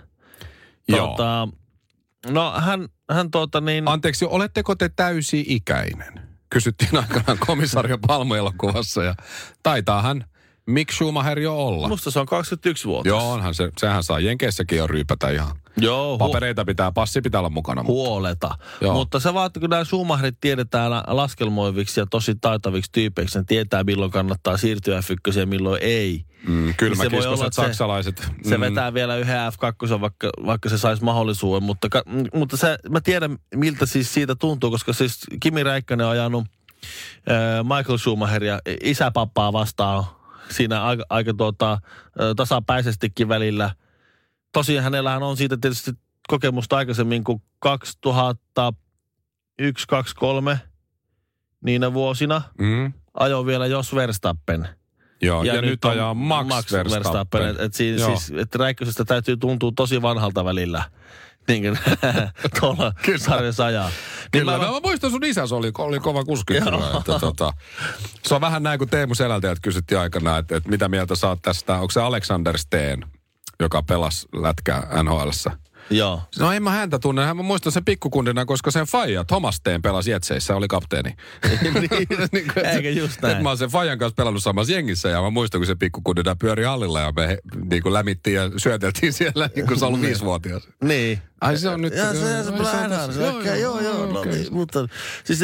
Joo. 0.87 1.07
Tota, 1.07 1.47
no 2.29 2.53
hän, 2.59 2.87
hän 3.11 3.31
tuota 3.31 3.61
niin... 3.61 3.87
Anteeksi, 3.87 4.25
oletteko 4.25 4.75
te 4.75 4.89
täysi-ikäinen? 4.95 6.21
Kysyttiin 6.49 6.97
aikanaan 6.97 7.37
komisario 7.47 7.97
Palmu-elokuvassa 8.07 9.03
ja 9.03 9.15
taitaa 9.63 10.01
hän 10.01 10.25
Mick 10.65 10.91
Schumacher 10.91 11.39
jo 11.39 11.57
olla. 11.57 11.87
Musta 11.87 12.11
se 12.11 12.19
on 12.19 12.25
21 12.25 12.87
vuotta. 12.87 13.09
Joo, 13.09 13.31
onhan 13.31 13.53
se, 13.53 13.71
sehän 13.77 14.03
saa 14.03 14.19
Jenkeissäkin 14.19 14.77
jo 14.77 14.87
ryypätä 14.87 15.29
ihan. 15.29 15.55
Joo, 15.77 16.15
hu- 16.15 16.19
Papereita 16.19 16.65
pitää, 16.65 16.91
passi 16.91 17.21
pitää 17.21 17.39
olla 17.39 17.49
mukana. 17.49 17.83
huoleta. 17.83 18.57
Joo. 18.81 18.93
Mutta 18.93 19.19
se 19.19 19.33
vaatii, 19.33 19.59
kun 19.61 19.69
nämä 19.69 19.83
Schumacherit 19.83 20.37
tiedetään 20.41 20.91
laskelmoiviksi 21.07 21.99
ja 21.99 22.05
tosi 22.05 22.35
taitaviksi 22.41 22.91
tyypeiksi, 22.91 23.37
ne 23.37 23.43
tietää 23.47 23.83
milloin 23.83 24.11
kannattaa 24.11 24.57
siirtyä 24.57 25.01
f 25.01 25.09
ja 25.35 25.45
milloin 25.45 25.83
ei. 25.83 26.25
Mm, 26.47 26.73
kylmä 26.77 27.03
Niin 27.03 27.23
se 27.23 27.29
että 27.29 27.49
se- 27.49 27.61
saksalaiset. 27.61 28.27
Se 28.43 28.57
mm. 28.57 28.61
vetää 28.61 28.93
vielä 28.93 29.15
yhden 29.17 29.35
F2, 29.53 30.01
vaikka, 30.01 30.29
vaikka 30.45 30.69
se 30.69 30.77
saisi 30.77 31.03
mahdollisuuden, 31.03 31.63
mutta, 31.63 31.89
ka, 31.89 32.03
mutta 32.33 32.57
se, 32.57 32.77
mä 32.89 33.01
tiedän, 33.01 33.37
miltä 33.55 33.85
siis 33.85 34.13
siitä 34.13 34.35
tuntuu, 34.35 34.71
koska 34.71 34.93
siis 34.93 35.19
Kimi 35.39 35.63
Räikkönen 35.63 36.05
on 36.05 36.11
ajanut 36.11 36.45
äh, 37.31 37.63
Michael 37.77 37.97
Schumacheria 37.97 38.59
isäpappaa 38.83 39.53
vastaan 39.53 40.03
siinä 40.49 40.83
aika, 40.83 41.03
aika 41.09 41.33
tuota, 41.33 41.77
tasapäisestikin 42.35 43.29
välillä. 43.29 43.71
Tosiaan 44.51 44.83
hänellähän 44.83 45.23
on 45.23 45.37
siitä 45.37 45.57
tietysti 45.61 45.91
kokemusta 46.27 46.77
aikaisemmin 46.77 47.23
kuin 47.23 47.41
2001 47.59 49.87
2003 49.87 50.59
niinä 51.61 51.93
vuosina 51.93 52.41
Mm. 52.59 52.93
ajoi 53.13 53.45
vielä 53.45 53.65
Jos 53.65 53.95
Verstappen. 53.95 54.67
Joo, 55.21 55.43
ja, 55.43 55.55
ja 55.55 55.61
nyt, 55.61 55.85
on 55.85 55.91
ajaa 55.91 56.13
Max, 56.13 56.71
Verstappen. 56.71 57.49
Et, 57.49 57.59
et 57.59 57.73
siis, 57.73 58.01
Joo. 58.01 58.17
siis, 58.17 58.39
et 58.41 58.55
Räikkösestä 58.55 59.05
täytyy 59.05 59.37
tuntua 59.37 59.71
tosi 59.75 60.01
vanhalta 60.01 60.45
välillä. 60.45 60.83
Niin 61.47 61.63
kuin 61.63 61.79
tuolla 62.59 62.93
sarjassa 63.17 63.65
ajaa. 63.65 63.87
Niin 63.89 63.95
Kyllä, 64.31 64.51
mä, 64.51 64.57
mä, 64.57 64.71
mä 64.71 64.79
muistan 64.83 65.11
sun 65.11 65.23
isäs 65.23 65.51
oli, 65.51 65.71
oli 65.77 65.99
kova 65.99 66.23
kuski. 66.23 66.57
Että, 66.57 67.19
tota, 67.19 67.53
se 68.23 68.35
on 68.35 68.41
vähän 68.41 68.63
näin 68.63 68.79
kuin 68.79 68.89
Teemu 68.89 69.15
Selältäjältä 69.15 69.61
kysyttiin 69.61 69.99
aikana, 69.99 70.37
että, 70.37 70.57
että 70.57 70.69
mitä 70.69 70.87
mieltä 70.87 71.13
oot 71.27 71.41
tästä, 71.41 71.73
onko 71.73 71.91
se 71.91 72.01
Alexander 72.01 72.57
Steen, 72.57 73.05
joka 73.59 73.83
pelasi 73.83 74.27
lätkää 74.33 75.03
NHLssä. 75.03 75.51
Joo. 75.89 76.21
No 76.39 76.51
en 76.51 76.63
mä 76.63 76.71
häntä 76.71 76.99
tunne, 76.99 77.25
hän 77.25 77.37
mä 77.37 77.43
muistan 77.43 77.71
sen 77.71 77.85
pikkukundina, 77.85 78.45
koska 78.45 78.71
sen 78.71 78.85
faija 78.85 79.23
Thomas 79.23 79.55
Steen 79.55 79.81
pelasi 79.81 80.11
Jetseissä, 80.11 80.55
oli 80.55 80.67
kapteeni. 80.67 81.09
niin, 82.31 82.47
kuin, 82.53 82.65
Eikä 82.65 82.89
just 82.89 83.21
näin. 83.21 83.31
Että 83.31 83.43
mä 83.43 83.49
oon 83.49 83.57
sen 83.57 83.69
fajan 83.69 83.99
kanssa 83.99 84.15
pelannut 84.15 84.43
samassa 84.43 84.73
jengissä 84.73 85.09
ja 85.09 85.21
mä 85.21 85.29
muistan, 85.29 85.59
kun 85.59 85.65
se 85.67 85.75
pikkukundina 85.75 86.35
pyöri 86.35 86.63
hallilla 86.63 87.01
ja 87.01 87.11
me 87.11 87.27
he- 87.27 87.37
niin 87.69 87.83
kuin 87.83 87.93
lämittiin 87.93 88.35
ja 88.35 88.51
syöteltiin 88.57 89.13
siellä, 89.23 89.49
niin 89.55 89.67
kun 89.67 89.79
se 89.79 89.85
ollut 89.85 90.01
viisivuotias. 90.01 90.67
Niin. 90.83 91.21
Ai 91.41 91.57
se 91.57 91.69
on 91.69 91.81
nyt... 91.81 91.95
Ja 91.95 92.13
se, 92.13 92.19
se, 92.19 92.43
se, 92.43 92.49
on 92.49 92.65
se, 92.65 92.89
tässä. 92.89 93.13
se, 93.13 93.29
okay, 93.29 93.59
joo, 93.59 93.79
joo, 93.79 94.05
no, 94.05 94.23
niin, 94.23 94.53
mutta 94.53 94.87
siis 95.23 95.39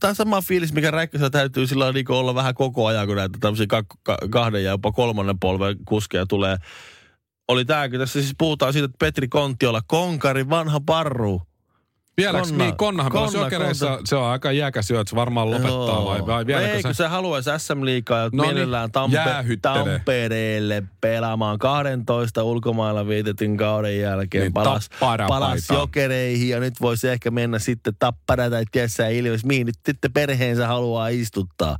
tämä 0.00 0.14
sama 0.14 0.40
fiilis, 0.40 0.72
mikä 0.72 0.90
Räikkösellä 0.90 1.30
täytyy 1.30 1.66
sillä 1.66 1.92
niin 1.92 2.10
olla 2.10 2.34
vähän 2.34 2.54
koko 2.54 2.86
ajan, 2.86 3.06
kun 3.06 3.16
näitä 3.16 3.38
tämmöisiä 3.40 3.66
ka, 3.66 3.82
ka, 4.02 4.18
kahden 4.30 4.64
ja 4.64 4.70
jopa 4.70 4.92
kolmannen 4.92 5.38
polven 5.38 5.76
kuskeja 5.84 6.26
tulee. 6.26 6.56
Oli 7.48 7.64
tämäkin, 7.64 8.00
tässä 8.00 8.20
siis 8.20 8.34
puhutaan 8.38 8.72
siitä, 8.72 8.84
että 8.84 8.96
Petri 8.98 9.28
Kontiola, 9.28 9.82
konkari, 9.86 10.48
vanha 10.48 10.80
parru. 10.86 11.42
Vieläks 12.18 12.48
Konna. 12.48 12.64
niin, 12.64 12.76
Konnahan 12.76 13.12
Konna, 13.12 13.40
jokereissa, 13.40 13.86
Konna. 13.86 14.02
se 14.04 14.16
on 14.16 14.24
aika 14.26 14.52
jäkäs 14.52 14.90
jo, 14.90 15.00
että 15.00 15.10
se 15.10 15.16
varmaan 15.16 15.50
lopettaa 15.50 16.04
vai, 16.04 16.26
vai 16.26 16.46
vieläkö 16.46 16.68
Eikö 16.72 16.88
se... 16.88 16.94
se 16.94 17.06
haluaisi 17.06 17.50
SM-liigaa 17.58 18.18
ja 18.18 18.30
No 18.32 18.42
niin, 18.42 18.54
mielellään 18.54 18.90
Tampe- 18.90 19.14
jäähyttele. 19.14 19.74
Tampereelle 19.74 20.82
pelaamaan 21.00 21.58
12 21.58 22.42
ulkomailla 22.44 23.08
vietetyn 23.08 23.56
kauden 23.56 24.00
jälkeen. 24.00 24.42
Niin, 24.42 24.52
palas, 24.52 24.90
palas 25.28 25.68
jokereihin 25.70 26.48
ja 26.48 26.60
nyt 26.60 26.74
voisi 26.80 27.08
ehkä 27.08 27.30
mennä 27.30 27.58
sitten 27.58 27.94
tappara 27.98 28.50
tai 28.50 28.64
Tiessä 28.72 29.08
Ilves, 29.08 29.44
mihin 29.44 29.66
nyt 29.66 29.76
sitten 29.86 30.12
perheensä 30.12 30.66
haluaa 30.66 31.08
istuttaa. 31.08 31.78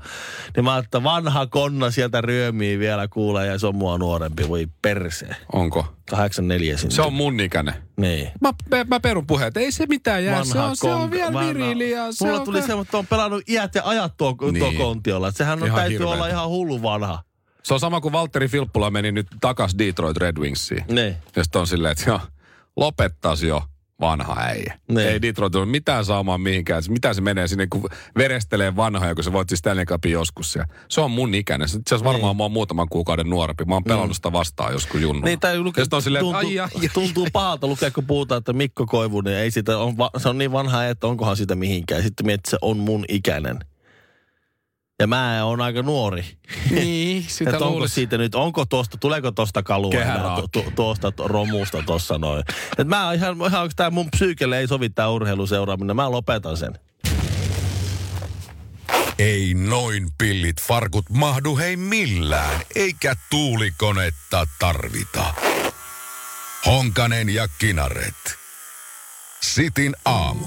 Niin 0.56 0.64
mä 0.64 0.78
että 0.78 1.02
vanha 1.02 1.46
konna 1.46 1.90
sieltä 1.90 2.20
ryömii 2.20 2.78
vielä 2.78 3.08
kuulee 3.08 3.46
ja 3.46 3.58
se 3.58 3.66
on 3.66 3.74
mua 3.76 3.98
nuorempi, 3.98 4.48
voi 4.48 4.66
persee. 4.82 5.36
Onko? 5.52 5.97
84 6.10 6.76
syntynyt. 6.76 6.92
Se 6.96 7.02
on 7.02 7.12
mun 7.12 7.40
ikäinen. 7.40 7.74
Niin. 7.96 8.30
Mä, 8.40 8.52
mä, 8.70 8.84
mä 8.84 9.00
perun 9.00 9.26
puheen, 9.26 9.48
että 9.48 9.60
ei 9.60 9.72
se 9.72 9.86
mitään 9.86 10.24
jää. 10.24 10.44
se 10.44 10.58
on, 10.58 10.76
se 10.76 10.88
on 10.88 11.10
vielä 11.10 11.32
vanha- 11.32 11.46
virili 11.54 11.90
ja 11.90 12.12
se 12.12 12.24
Mulla 12.24 12.38
on... 12.38 12.44
tuli 12.44 12.62
se, 12.62 12.72
että 12.82 12.98
on 12.98 13.06
pelannut 13.06 13.48
iät 13.48 13.74
ja 13.74 13.82
ajat 13.84 14.16
tuo, 14.16 14.32
tuo 14.32 14.50
Niin. 14.50 14.76
kontiolla. 14.76 15.28
Että 15.28 15.38
Sehän 15.38 15.58
on, 15.62 15.66
Ihan 15.66 15.78
täytyy 15.78 15.98
hirveetä. 15.98 16.14
olla 16.14 16.28
ihan 16.28 16.48
hullu 16.48 16.82
vanha. 16.82 17.22
se 17.62 17.74
on 17.74 17.80
sama 17.80 18.00
kuin 18.00 18.12
Valtteri 18.12 18.48
Filppula 18.48 18.90
meni 18.90 19.12
nyt 19.12 19.26
takas 19.40 19.74
Detroit 19.78 20.16
Red 20.16 20.36
Wingsiin. 20.38 20.84
Niin. 20.88 21.16
Ja 21.36 21.44
sitten 21.44 21.60
on 21.60 21.66
silleen, 21.66 21.92
että 21.92 22.04
joo, 22.10 22.20
lopettas 22.76 23.42
jo 23.42 23.62
vanha 24.00 24.36
äijä. 24.38 24.78
Niin. 24.88 25.08
Ei 25.08 25.22
Detroit 25.22 25.54
ole 25.54 25.66
mitään 25.66 26.04
saamaan 26.04 26.40
mihinkään. 26.40 26.82
Mitä 26.88 27.14
se 27.14 27.20
menee 27.20 27.48
sinne, 27.48 27.66
kun 27.66 27.88
verestelee 28.18 28.76
vanhoja, 28.76 29.14
kun 29.14 29.24
se 29.24 29.32
voitti 29.32 29.56
Stanley 29.56 29.84
Cupin 29.84 30.12
joskus. 30.12 30.56
Ja 30.56 30.64
se 30.88 31.00
on 31.00 31.10
mun 31.10 31.34
ikäinen. 31.34 31.68
Se 31.68 31.78
asiassa 31.86 32.04
varmaan 32.04 32.36
mä 32.36 32.42
oon 32.42 32.52
muutaman 32.52 32.88
kuukauden 32.88 33.30
nuorempi. 33.30 33.64
Mä 33.64 33.74
oon 33.74 33.84
pelannut 33.84 34.16
sitä 34.16 34.32
vastaan 34.32 34.72
joskus 34.72 35.00
junnu. 35.00 35.22
Niin, 35.24 35.40
tai 35.40 35.58
luke, 35.58 35.82
on 35.92 36.02
silleen, 36.02 36.24
tuntuu, 36.24 36.48
ai, 36.48 36.58
ai, 36.58 36.68
ai. 36.82 36.88
tuntuu 36.88 37.28
pahalta 37.32 37.66
lukea, 37.66 37.90
kun 37.90 38.06
puhutaan, 38.06 38.38
että 38.38 38.52
Mikko 38.52 38.86
Koivunen 38.86 39.34
ei 39.34 39.50
sitä, 39.50 39.78
on, 39.78 39.94
se 40.16 40.28
on 40.28 40.38
niin 40.38 40.52
vanha, 40.52 40.84
että 40.84 41.06
onkohan 41.06 41.36
sitä 41.36 41.54
mihinkään. 41.54 42.02
Sitten 42.02 42.26
mietit, 42.26 42.40
että 42.40 42.50
se 42.50 42.58
on 42.62 42.76
mun 42.76 43.04
ikäinen. 43.08 43.58
Ja 45.00 45.06
mä 45.06 45.44
oon 45.44 45.60
aika 45.60 45.82
nuori. 45.82 46.24
Niin, 46.70 47.24
sitä 47.28 47.50
onko 47.50 47.70
luulisi. 47.70 47.94
siitä 47.94 48.18
nyt, 48.18 48.34
onko 48.34 48.64
tuosta, 48.66 48.96
tuleeko 48.98 49.30
tuosta 49.32 49.62
kalua 49.62 49.92
tu, 50.40 50.48
tu, 50.62 50.70
tuosta 50.76 51.12
to- 51.12 51.28
romusta 51.28 51.82
tuossa 51.86 52.18
noin. 52.18 52.44
Et 52.78 52.88
mä 52.88 53.06
oon 53.06 53.14
ihan, 53.14 53.36
ihan 53.36 53.62
onko 53.62 53.72
tää 53.76 53.90
mun 53.90 54.10
psyykelle 54.10 54.58
ei 54.58 54.68
sovi 54.68 54.90
tää 54.90 55.08
urheiluseuraaminen. 55.08 55.96
Mä 55.96 56.10
lopetan 56.10 56.56
sen. 56.56 56.78
Ei 59.18 59.54
noin 59.54 60.08
pillit 60.18 60.62
farkut 60.62 61.10
mahdu 61.10 61.56
hei 61.56 61.76
millään, 61.76 62.60
eikä 62.74 63.14
tuulikonetta 63.30 64.46
tarvita. 64.58 65.34
Honkanen 66.66 67.28
ja 67.34 67.48
Kinaret. 67.58 68.14
Sitin 69.40 69.96
aamu. 70.04 70.46